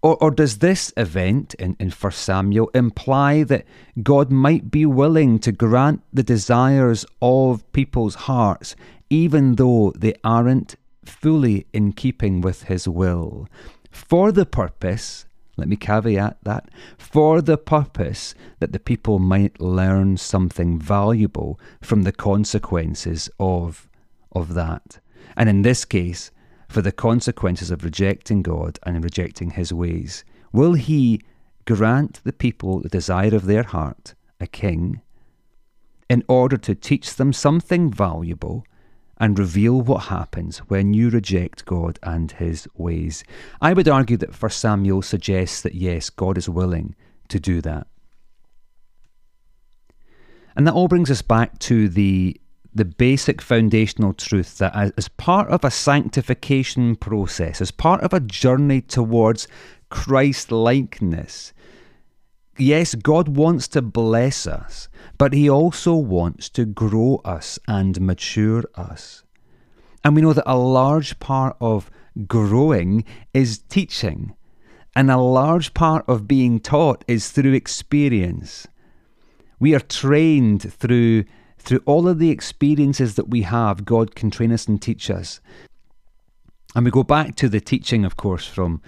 Or, 0.00 0.16
or 0.22 0.30
does 0.30 0.58
this 0.58 0.92
event 0.96 1.54
in, 1.54 1.76
in 1.80 1.90
1 1.90 2.12
Samuel 2.12 2.70
imply 2.72 3.42
that 3.44 3.64
God 4.00 4.30
might 4.30 4.70
be 4.70 4.86
willing 4.86 5.40
to 5.40 5.50
grant 5.50 6.02
the 6.12 6.22
desires 6.22 7.04
of 7.20 7.70
people's 7.72 8.14
hearts, 8.14 8.76
even 9.10 9.56
though 9.56 9.92
they 9.96 10.14
aren't 10.22 10.76
fully 11.04 11.66
in 11.72 11.92
keeping 11.92 12.40
with 12.40 12.64
His 12.64 12.86
will? 12.86 13.48
For 13.90 14.30
the 14.30 14.46
purpose 14.46 15.26
let 15.58 15.68
me 15.68 15.76
caveat 15.76 16.38
that 16.44 16.70
for 16.96 17.42
the 17.42 17.58
purpose 17.58 18.34
that 18.60 18.72
the 18.72 18.78
people 18.78 19.18
might 19.18 19.60
learn 19.60 20.16
something 20.16 20.78
valuable 20.78 21.58
from 21.82 22.02
the 22.02 22.12
consequences 22.12 23.28
of, 23.38 23.88
of 24.32 24.54
that. 24.54 25.00
And 25.36 25.48
in 25.48 25.62
this 25.62 25.84
case, 25.84 26.30
for 26.68 26.82
the 26.82 26.92
consequences 26.92 27.70
of 27.70 27.84
rejecting 27.84 28.42
God 28.42 28.78
and 28.84 29.02
rejecting 29.02 29.50
his 29.50 29.72
ways. 29.72 30.24
Will 30.52 30.74
he 30.74 31.20
grant 31.64 32.20
the 32.24 32.32
people 32.32 32.80
the 32.80 32.88
desire 32.88 33.34
of 33.34 33.46
their 33.46 33.62
heart, 33.62 34.14
a 34.40 34.46
king, 34.46 35.00
in 36.08 36.22
order 36.28 36.56
to 36.56 36.74
teach 36.74 37.16
them 37.16 37.32
something 37.32 37.90
valuable 37.90 38.64
and 39.18 39.38
reveal 39.38 39.80
what 39.80 40.04
happens 40.04 40.58
when 40.68 40.94
you 40.94 41.10
reject 41.10 41.64
God 41.64 41.98
and 42.02 42.32
his 42.32 42.68
ways. 42.74 43.24
I 43.60 43.72
would 43.72 43.88
argue 43.88 44.16
that 44.18 44.40
1 44.40 44.50
Samuel 44.50 45.02
suggests 45.02 45.60
that 45.62 45.74
yes, 45.74 46.10
God 46.10 46.38
is 46.38 46.48
willing 46.48 46.94
to 47.28 47.40
do 47.40 47.60
that. 47.62 47.86
And 50.56 50.66
that 50.66 50.74
all 50.74 50.88
brings 50.88 51.10
us 51.10 51.22
back 51.22 51.58
to 51.60 51.88
the 51.88 52.40
the 52.74 52.84
basic 52.84 53.40
foundational 53.40 54.12
truth 54.12 54.58
that 54.58 54.92
as 54.96 55.08
part 55.08 55.48
of 55.48 55.64
a 55.64 55.70
sanctification 55.70 56.94
process, 56.94 57.60
as 57.60 57.70
part 57.70 58.00
of 58.02 58.12
a 58.12 58.20
journey 58.20 58.80
towards 58.80 59.48
Christ 59.90 60.52
likeness, 60.52 61.52
yes, 62.58 62.94
God 62.94 63.28
wants 63.28 63.68
to 63.68 63.82
bless 63.82 64.46
us, 64.46 64.88
but 65.16 65.32
He 65.32 65.48
also 65.48 65.94
wants 65.94 66.48
to 66.50 66.64
grow 66.64 67.20
us 67.24 67.58
and 67.66 68.00
mature 68.00 68.64
us. 68.74 69.22
And 70.04 70.14
we 70.14 70.22
know 70.22 70.32
that 70.32 70.50
a 70.50 70.56
large 70.56 71.18
part 71.18 71.56
of 71.60 71.90
growing 72.26 73.04
is 73.32 73.58
teaching, 73.58 74.34
and 74.94 75.10
a 75.10 75.18
large 75.18 75.74
part 75.74 76.04
of 76.08 76.28
being 76.28 76.60
taught 76.60 77.04
is 77.06 77.30
through 77.30 77.52
experience. 77.52 78.66
We 79.60 79.74
are 79.74 79.80
trained 79.80 80.72
through 80.72 81.24
through 81.58 81.82
all 81.84 82.08
of 82.08 82.18
the 82.18 82.30
experiences 82.30 83.16
that 83.16 83.28
we 83.28 83.42
have, 83.42 83.84
God 83.84 84.14
can 84.14 84.30
train 84.30 84.52
us 84.52 84.66
and 84.66 84.80
teach 84.80 85.10
us. 85.10 85.40
And 86.74 86.84
we 86.84 86.90
go 86.90 87.02
back 87.02 87.34
to 87.36 87.48
the 87.48 87.60
teaching, 87.60 88.04
of 88.04 88.16
course, 88.16 88.46
from 88.46 88.80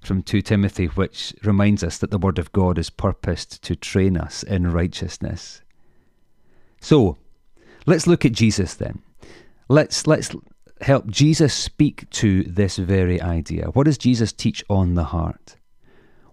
from 0.00 0.22
2 0.22 0.42
Timothy, 0.42 0.86
which 0.86 1.34
reminds 1.42 1.82
us 1.82 1.98
that 1.98 2.10
the 2.10 2.18
Word 2.18 2.38
of 2.38 2.52
God 2.52 2.78
is 2.78 2.90
purposed 2.90 3.62
to 3.62 3.76
train 3.76 4.16
us 4.16 4.42
in 4.42 4.72
righteousness. 4.72 5.62
So, 6.80 7.18
let's 7.86 8.06
look 8.06 8.24
at 8.24 8.32
Jesus 8.32 8.74
then. 8.74 9.02
Let's 9.68 10.06
let's 10.06 10.34
help 10.80 11.06
Jesus 11.08 11.54
speak 11.54 12.08
to 12.10 12.42
this 12.44 12.76
very 12.76 13.20
idea. 13.20 13.66
What 13.66 13.84
does 13.84 13.98
Jesus 13.98 14.32
teach 14.32 14.62
on 14.68 14.94
the 14.94 15.04
heart? 15.04 15.56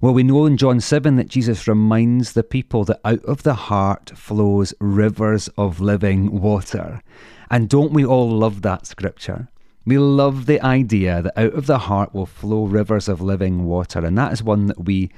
Well, 0.01 0.13
we 0.13 0.23
know 0.23 0.45
in 0.45 0.57
John 0.57 0.81
7 0.81 1.15
that 1.15 1.29
Jesus 1.29 1.65
reminds 1.65 2.33
the 2.33 2.43
people 2.43 2.83
that 2.85 2.99
out 3.05 3.23
of 3.23 3.43
the 3.43 3.53
heart 3.53 4.11
flows 4.17 4.73
rivers 4.81 5.47
of 5.57 5.79
living 5.79 6.41
water. 6.41 7.01
And 7.49 7.69
don't 7.69 7.93
we 7.93 8.05
all 8.05 8.29
love 8.29 8.63
that 8.63 8.85
scripture? 8.85 9.47
We 9.85 9.97
love 9.97 10.45
the 10.45 10.61
idea 10.61 11.21
that 11.21 11.37
out 11.37 11.53
of 11.53 11.65
the 11.65 11.79
heart 11.79 12.13
will 12.13 12.25
flow 12.25 12.65
rivers 12.65 13.09
of 13.09 13.21
living 13.21 13.65
water, 13.65 13.99
and 14.05 14.17
that 14.17 14.31
is 14.31 14.41
one 14.41 14.67
that 14.67 14.85
we, 14.85 15.11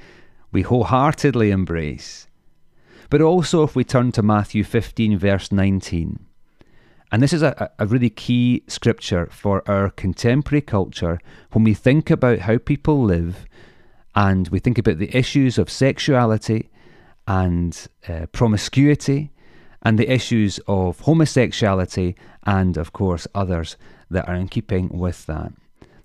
we 0.50 0.62
wholeheartedly 0.62 1.50
embrace. 1.52 2.26
But 3.08 3.20
also, 3.20 3.62
if 3.62 3.76
we 3.76 3.84
turn 3.84 4.10
to 4.12 4.22
Matthew 4.22 4.64
15, 4.64 5.18
verse 5.18 5.52
19, 5.52 6.26
and 7.12 7.22
this 7.22 7.32
is 7.32 7.42
a, 7.42 7.70
a 7.78 7.86
really 7.86 8.10
key 8.10 8.64
scripture 8.66 9.28
for 9.30 9.62
our 9.70 9.90
contemporary 9.90 10.60
culture 10.60 11.20
when 11.52 11.62
we 11.62 11.72
think 11.72 12.10
about 12.10 12.40
how 12.40 12.58
people 12.58 13.00
live 13.00 13.46
and 14.16 14.48
we 14.48 14.58
think 14.58 14.78
about 14.78 14.98
the 14.98 15.16
issues 15.16 15.58
of 15.58 15.70
sexuality 15.70 16.70
and 17.28 17.86
uh, 18.08 18.26
promiscuity 18.32 19.30
and 19.82 19.98
the 19.98 20.12
issues 20.12 20.58
of 20.66 20.98
homosexuality 21.00 22.16
and, 22.44 22.76
of 22.76 22.92
course, 22.92 23.28
others 23.36 23.76
that 24.10 24.28
are 24.28 24.34
in 24.34 24.48
keeping 24.48 24.88
with 24.88 25.26
that. 25.26 25.52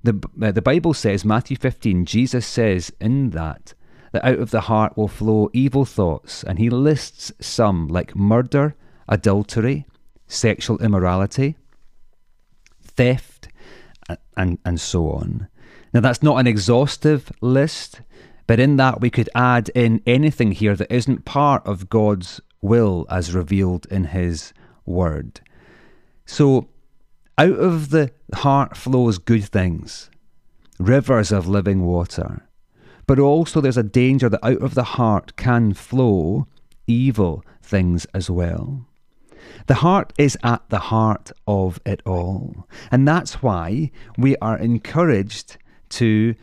The, 0.03 0.19
uh, 0.41 0.51
the 0.51 0.61
Bible 0.61 0.93
says, 0.93 1.23
Matthew 1.23 1.57
15, 1.57 2.05
Jesus 2.05 2.45
says 2.45 2.91
in 2.99 3.31
that, 3.31 3.73
that 4.11 4.25
out 4.25 4.39
of 4.39 4.51
the 4.51 4.61
heart 4.61 4.97
will 4.97 5.07
flow 5.07 5.49
evil 5.53 5.85
thoughts, 5.85 6.43
and 6.43 6.57
he 6.57 6.69
lists 6.69 7.31
some 7.39 7.87
like 7.87 8.15
murder, 8.15 8.75
adultery, 9.07 9.85
sexual 10.27 10.77
immorality, 10.79 11.55
theft, 12.81 13.49
and, 14.35 14.57
and 14.65 14.79
so 14.79 15.11
on. 15.11 15.47
Now, 15.93 15.99
that's 15.99 16.23
not 16.23 16.37
an 16.37 16.47
exhaustive 16.47 17.31
list, 17.41 18.01
but 18.47 18.59
in 18.59 18.77
that 18.77 19.01
we 19.01 19.09
could 19.09 19.29
add 19.35 19.69
in 19.75 20.01
anything 20.05 20.53
here 20.53 20.75
that 20.75 20.93
isn't 20.93 21.25
part 21.25 21.65
of 21.65 21.89
God's 21.89 22.41
will 22.61 23.05
as 23.09 23.35
revealed 23.35 23.85
in 23.91 24.05
His 24.05 24.53
Word. 24.85 25.41
So, 26.25 26.69
out 27.37 27.57
of 27.59 27.89
the 27.89 28.11
heart 28.33 28.77
flows 28.77 29.17
good 29.17 29.45
things, 29.45 30.09
rivers 30.79 31.31
of 31.31 31.47
living 31.47 31.83
water. 31.83 32.47
But 33.07 33.19
also, 33.19 33.61
there's 33.61 33.77
a 33.77 33.83
danger 33.83 34.29
that 34.29 34.45
out 34.45 34.61
of 34.61 34.75
the 34.75 34.83
heart 34.83 35.35
can 35.35 35.73
flow 35.73 36.47
evil 36.87 37.43
things 37.61 38.05
as 38.13 38.29
well. 38.29 38.85
The 39.67 39.75
heart 39.75 40.13
is 40.17 40.37
at 40.43 40.69
the 40.69 40.79
heart 40.79 41.31
of 41.47 41.79
it 41.85 42.01
all. 42.05 42.67
And 42.91 43.07
that's 43.07 43.41
why 43.41 43.91
we 44.17 44.35
are 44.37 44.57
encouraged 44.57 45.57
to 45.89 46.35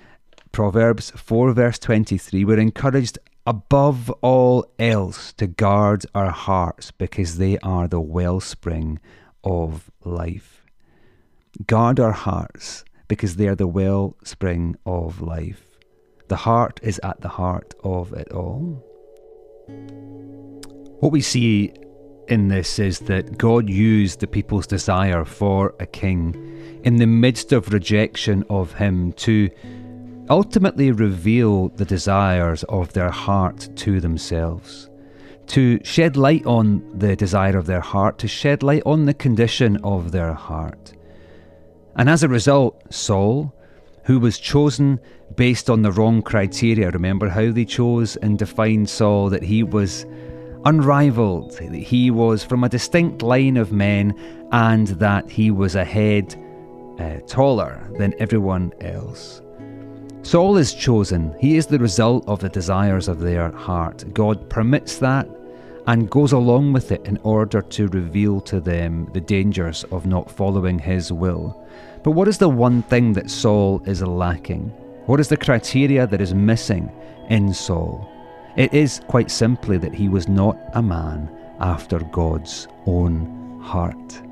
Proverbs 0.52 1.10
4, 1.10 1.52
verse 1.52 1.78
23. 1.78 2.44
We're 2.44 2.58
encouraged 2.58 3.18
above 3.46 4.10
all 4.20 4.66
else 4.78 5.32
to 5.34 5.46
guard 5.46 6.04
our 6.14 6.30
hearts 6.30 6.90
because 6.90 7.38
they 7.38 7.58
are 7.58 7.88
the 7.88 8.00
wellspring 8.00 8.98
of 9.44 9.90
life. 10.04 10.57
Guard 11.66 11.98
our 11.98 12.12
hearts 12.12 12.84
because 13.08 13.36
they 13.36 13.48
are 13.48 13.54
the 13.54 13.66
wellspring 13.66 14.76
of 14.84 15.20
life. 15.22 15.62
The 16.28 16.36
heart 16.36 16.78
is 16.82 17.00
at 17.02 17.20
the 17.20 17.28
heart 17.28 17.74
of 17.82 18.12
it 18.12 18.30
all. 18.32 18.84
What 21.00 21.12
we 21.12 21.20
see 21.20 21.72
in 22.28 22.48
this 22.48 22.78
is 22.78 23.00
that 23.00 23.38
God 23.38 23.68
used 23.70 24.20
the 24.20 24.26
people's 24.26 24.66
desire 24.66 25.24
for 25.24 25.74
a 25.80 25.86
king 25.86 26.34
in 26.84 26.96
the 26.96 27.06
midst 27.06 27.52
of 27.52 27.72
rejection 27.72 28.44
of 28.50 28.74
him 28.74 29.12
to 29.14 29.48
ultimately 30.28 30.92
reveal 30.92 31.70
the 31.70 31.84
desires 31.86 32.62
of 32.64 32.92
their 32.92 33.10
heart 33.10 33.68
to 33.76 34.00
themselves, 34.00 34.90
to 35.46 35.82
shed 35.82 36.16
light 36.16 36.44
on 36.44 36.86
the 36.98 37.16
desire 37.16 37.56
of 37.56 37.66
their 37.66 37.80
heart, 37.80 38.18
to 38.18 38.28
shed 38.28 38.62
light 38.62 38.82
on 38.84 39.06
the 39.06 39.14
condition 39.14 39.78
of 39.78 40.12
their 40.12 40.34
heart. 40.34 40.92
And 41.98 42.08
as 42.08 42.22
a 42.22 42.28
result, 42.28 42.80
Saul, 42.94 43.52
who 44.04 44.20
was 44.20 44.38
chosen 44.38 45.00
based 45.34 45.68
on 45.68 45.82
the 45.82 45.92
wrong 45.92 46.22
criteria, 46.22 46.90
remember 46.90 47.28
how 47.28 47.50
they 47.50 47.64
chose 47.64 48.16
and 48.16 48.38
defined 48.38 48.88
Saul 48.88 49.28
that 49.30 49.42
he 49.42 49.64
was 49.64 50.06
unrivaled, 50.64 51.58
that 51.58 51.74
he 51.74 52.10
was 52.10 52.44
from 52.44 52.64
a 52.64 52.68
distinct 52.68 53.22
line 53.22 53.56
of 53.56 53.72
men, 53.72 54.14
and 54.52 54.86
that 54.88 55.28
he 55.28 55.50
was 55.50 55.74
a 55.74 55.84
head 55.84 56.34
uh, 56.98 57.18
taller 57.26 57.86
than 57.98 58.14
everyone 58.18 58.72
else. 58.80 59.42
Saul 60.22 60.56
is 60.56 60.74
chosen. 60.74 61.34
He 61.38 61.56
is 61.56 61.66
the 61.66 61.78
result 61.78 62.26
of 62.28 62.40
the 62.40 62.48
desires 62.48 63.08
of 63.08 63.20
their 63.20 63.50
heart. 63.50 64.04
God 64.14 64.48
permits 64.50 64.98
that 64.98 65.28
and 65.88 66.10
goes 66.10 66.32
along 66.32 66.72
with 66.74 66.92
it 66.92 67.04
in 67.06 67.18
order 67.22 67.62
to 67.62 67.88
reveal 67.88 68.42
to 68.42 68.60
them 68.60 69.08
the 69.14 69.20
dangers 69.20 69.84
of 69.84 70.04
not 70.04 70.30
following 70.30 70.78
his 70.78 71.10
will. 71.10 71.66
But 72.02 72.10
what 72.10 72.28
is 72.28 72.36
the 72.36 72.48
one 72.48 72.82
thing 72.82 73.14
that 73.14 73.30
Saul 73.30 73.82
is 73.86 74.02
lacking? 74.02 74.68
What 75.06 75.18
is 75.18 75.28
the 75.28 75.36
criteria 75.38 76.06
that 76.06 76.20
is 76.20 76.34
missing 76.34 76.92
in 77.30 77.54
Saul? 77.54 78.06
It 78.56 78.74
is 78.74 79.00
quite 79.08 79.30
simply 79.30 79.78
that 79.78 79.94
he 79.94 80.10
was 80.10 80.28
not 80.28 80.58
a 80.74 80.82
man 80.82 81.30
after 81.58 82.00
God's 82.00 82.68
own 82.84 83.60
heart. 83.62 84.22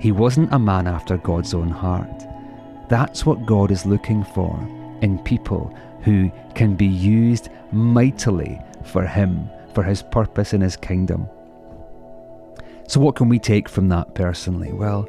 He 0.00 0.10
wasn't 0.10 0.52
a 0.52 0.58
man 0.58 0.88
after 0.88 1.16
God's 1.16 1.54
own 1.54 1.70
heart. 1.70 2.24
That's 2.88 3.24
what 3.24 3.46
God 3.46 3.70
is 3.70 3.86
looking 3.86 4.24
for 4.24 4.58
in 5.00 5.20
people 5.20 5.72
who 6.02 6.28
can 6.56 6.74
be 6.74 6.86
used 6.86 7.50
mightily 7.70 8.60
for 8.84 9.06
Him, 9.06 9.48
for 9.74 9.82
His 9.82 10.02
purpose 10.02 10.52
in 10.52 10.60
His 10.60 10.76
kingdom. 10.76 11.28
So, 12.88 13.00
what 13.00 13.16
can 13.16 13.28
we 13.28 13.38
take 13.38 13.68
from 13.68 13.88
that 13.88 14.14
personally? 14.14 14.72
Well, 14.72 15.08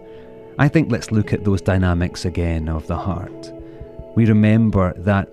I 0.59 0.67
think 0.67 0.91
let's 0.91 1.11
look 1.11 1.33
at 1.33 1.43
those 1.43 1.61
dynamics 1.61 2.25
again 2.25 2.69
of 2.69 2.87
the 2.87 2.97
heart. 2.97 3.51
We 4.15 4.25
remember 4.25 4.93
that 4.97 5.27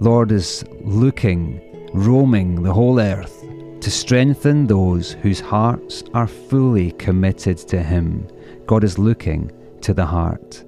Lord 0.00 0.32
is 0.32 0.64
looking 0.80 1.60
roaming 1.92 2.62
the 2.62 2.72
whole 2.72 2.98
earth 2.98 3.44
to 3.80 3.90
strengthen 3.90 4.66
those 4.66 5.12
whose 5.12 5.40
hearts 5.40 6.02
are 6.12 6.26
fully 6.26 6.90
committed 6.92 7.58
to 7.58 7.82
Him. 7.82 8.26
God 8.66 8.82
is 8.82 8.98
looking 8.98 9.52
to 9.82 9.94
the 9.94 10.06
heart. 10.06 10.64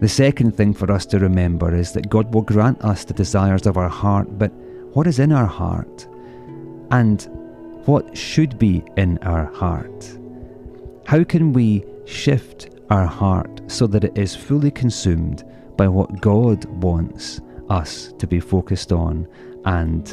The 0.00 0.08
second 0.08 0.56
thing 0.56 0.74
for 0.74 0.92
us 0.92 1.06
to 1.06 1.18
remember 1.18 1.74
is 1.74 1.92
that 1.92 2.10
God 2.10 2.32
will 2.32 2.42
grant 2.42 2.82
us 2.82 3.04
the 3.04 3.14
desires 3.14 3.66
of 3.66 3.78
our 3.78 3.88
heart, 3.88 4.38
but 4.38 4.52
what 4.92 5.06
is 5.06 5.18
in 5.18 5.32
our 5.32 5.46
heart? 5.46 6.06
And 6.90 7.22
what 7.86 8.16
should 8.16 8.58
be 8.58 8.84
in 8.96 9.18
our 9.18 9.46
heart? 9.52 10.18
How 11.06 11.24
can 11.24 11.52
we 11.52 11.84
shift 12.04 12.70
our 12.90 13.06
heart 13.06 13.60
so 13.66 13.86
that 13.86 14.04
it 14.04 14.16
is 14.16 14.34
fully 14.34 14.70
consumed 14.70 15.44
by 15.76 15.88
what 15.88 16.20
God 16.20 16.64
wants 16.66 17.40
us 17.68 18.12
to 18.18 18.26
be 18.26 18.40
focused 18.40 18.92
on 18.92 19.26
and 19.64 20.08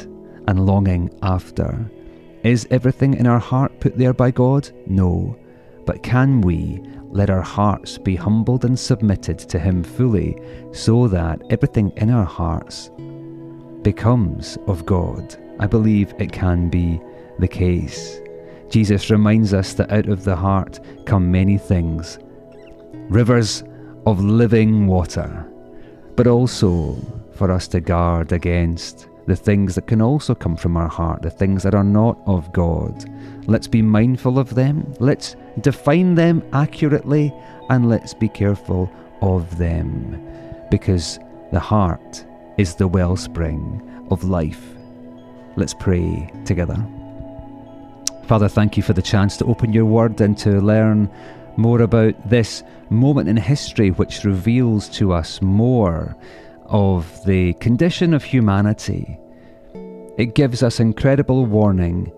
and 0.46 0.66
longing 0.66 1.10
after. 1.22 1.90
Is 2.42 2.66
everything 2.70 3.14
in 3.14 3.26
our 3.26 3.38
heart 3.38 3.80
put 3.80 3.96
there 3.96 4.12
by 4.12 4.30
God? 4.30 4.70
No. 4.86 5.38
But 5.86 6.02
can 6.02 6.42
we 6.42 6.82
let 7.08 7.30
our 7.30 7.42
hearts 7.42 7.96
be 7.96 8.16
humbled 8.16 8.64
and 8.64 8.78
submitted 8.78 9.38
to 9.38 9.58
Him 9.58 9.82
fully 9.82 10.36
so 10.72 11.08
that 11.08 11.40
everything 11.48 11.92
in 11.96 12.10
our 12.10 12.24
hearts 12.24 12.90
becomes 13.82 14.58
of 14.66 14.84
God? 14.84 15.36
I 15.58 15.66
believe 15.66 16.14
it 16.18 16.32
can 16.32 16.68
be 16.68 17.00
the 17.38 17.48
case. 17.48 18.20
Jesus 18.68 19.10
reminds 19.10 19.54
us 19.54 19.74
that 19.74 19.92
out 19.92 20.08
of 20.08 20.24
the 20.24 20.36
heart 20.36 20.80
come 21.06 21.30
many 21.30 21.58
things 21.58 22.18
rivers 23.08 23.62
of 24.06 24.20
living 24.22 24.86
water, 24.86 25.46
but 26.16 26.26
also 26.26 26.96
for 27.32 27.50
us 27.50 27.68
to 27.68 27.80
guard 27.80 28.32
against 28.32 29.08
the 29.26 29.36
things 29.36 29.74
that 29.74 29.86
can 29.86 30.02
also 30.02 30.34
come 30.34 30.56
from 30.56 30.76
our 30.76 30.88
heart, 30.88 31.22
the 31.22 31.30
things 31.30 31.62
that 31.62 31.74
are 31.74 31.84
not 31.84 32.18
of 32.26 32.52
God. 32.52 33.04
Let's 33.46 33.68
be 33.68 33.82
mindful 33.82 34.38
of 34.38 34.54
them, 34.54 34.92
let's 35.00 35.36
define 35.60 36.14
them 36.14 36.42
accurately, 36.52 37.32
and 37.70 37.88
let's 37.88 38.14
be 38.14 38.28
careful 38.28 38.90
of 39.22 39.56
them, 39.56 40.22
because 40.70 41.18
the 41.52 41.60
heart 41.60 42.24
is 42.58 42.74
the 42.74 42.88
wellspring 42.88 44.06
of 44.10 44.24
life. 44.24 44.74
Let's 45.56 45.74
pray 45.74 46.30
together. 46.44 46.76
Father, 48.26 48.48
thank 48.48 48.76
you 48.76 48.82
for 48.82 48.92
the 48.92 49.02
chance 49.02 49.36
to 49.36 49.44
open 49.44 49.72
your 49.72 49.84
word 49.84 50.20
and 50.20 50.36
to 50.38 50.60
learn 50.60 51.10
more 51.56 51.82
about 51.82 52.28
this 52.28 52.62
moment 52.90 53.28
in 53.28 53.36
history 53.36 53.90
which 53.90 54.24
reveals 54.24 54.88
to 54.88 55.12
us 55.12 55.40
more 55.42 56.16
of 56.66 57.24
the 57.26 57.52
condition 57.54 58.14
of 58.14 58.24
humanity. 58.24 59.18
It 60.18 60.34
gives 60.34 60.62
us 60.62 60.80
incredible 60.80 61.46
warning 61.46 62.10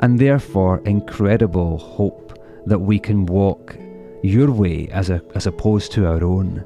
and 0.00 0.18
therefore 0.18 0.80
incredible 0.84 1.78
hope 1.78 2.38
that 2.66 2.78
we 2.78 2.98
can 2.98 3.26
walk 3.26 3.76
your 4.22 4.50
way 4.50 4.88
as, 4.88 5.10
a, 5.10 5.22
as 5.34 5.46
opposed 5.46 5.92
to 5.92 6.06
our 6.06 6.24
own. 6.24 6.64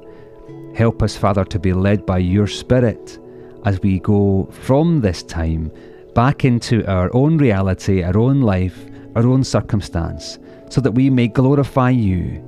Help 0.75 1.03
us, 1.03 1.17
Father, 1.17 1.45
to 1.45 1.59
be 1.59 1.73
led 1.73 2.07
by 2.07 2.19
your 2.19 2.47
Spirit 2.47 3.19
as 3.65 3.81
we 3.81 3.99
go 4.01 4.49
from 4.51 5.01
this 5.01 5.23
time 5.23 5.71
back 6.15 6.45
into 6.45 6.87
our 6.87 7.15
own 7.15 7.39
reality, 7.39 8.03
our 8.03 8.17
own 8.17 8.41
life, 8.41 8.87
our 9.15 9.27
own 9.27 9.45
circumstance, 9.45 10.39
so 10.71 10.81
that 10.81 10.93
we 10.93 11.11
may 11.11 11.29
glorify 11.29 11.91
you. 11.91 12.43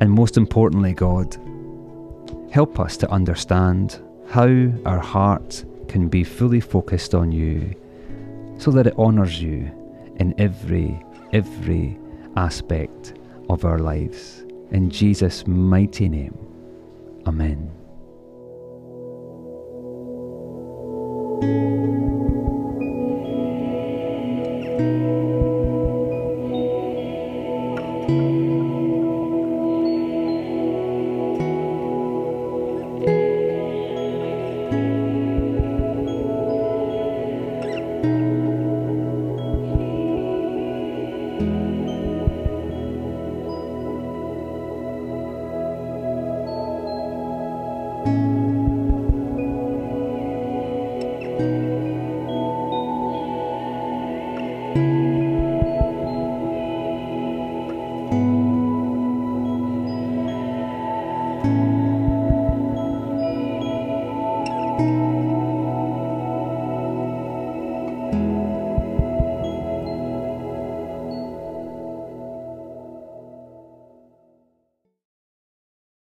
And 0.00 0.10
most 0.10 0.36
importantly, 0.36 0.92
God, 0.92 1.36
Help 2.50 2.80
us 2.80 2.96
to 2.96 3.10
understand 3.10 4.00
how 4.30 4.72
our 4.86 4.98
heart 4.98 5.64
can 5.86 6.08
be 6.08 6.24
fully 6.24 6.60
focused 6.60 7.14
on 7.14 7.30
you 7.30 7.74
so 8.58 8.70
that 8.70 8.86
it 8.86 8.98
honours 8.98 9.40
you 9.40 9.70
in 10.16 10.34
every, 10.38 11.00
every 11.32 11.98
aspect 12.36 13.14
of 13.50 13.64
our 13.64 13.78
lives. 13.78 14.44
In 14.70 14.90
Jesus' 14.90 15.46
mighty 15.46 16.08
name, 16.08 16.36
Amen. 17.26 17.77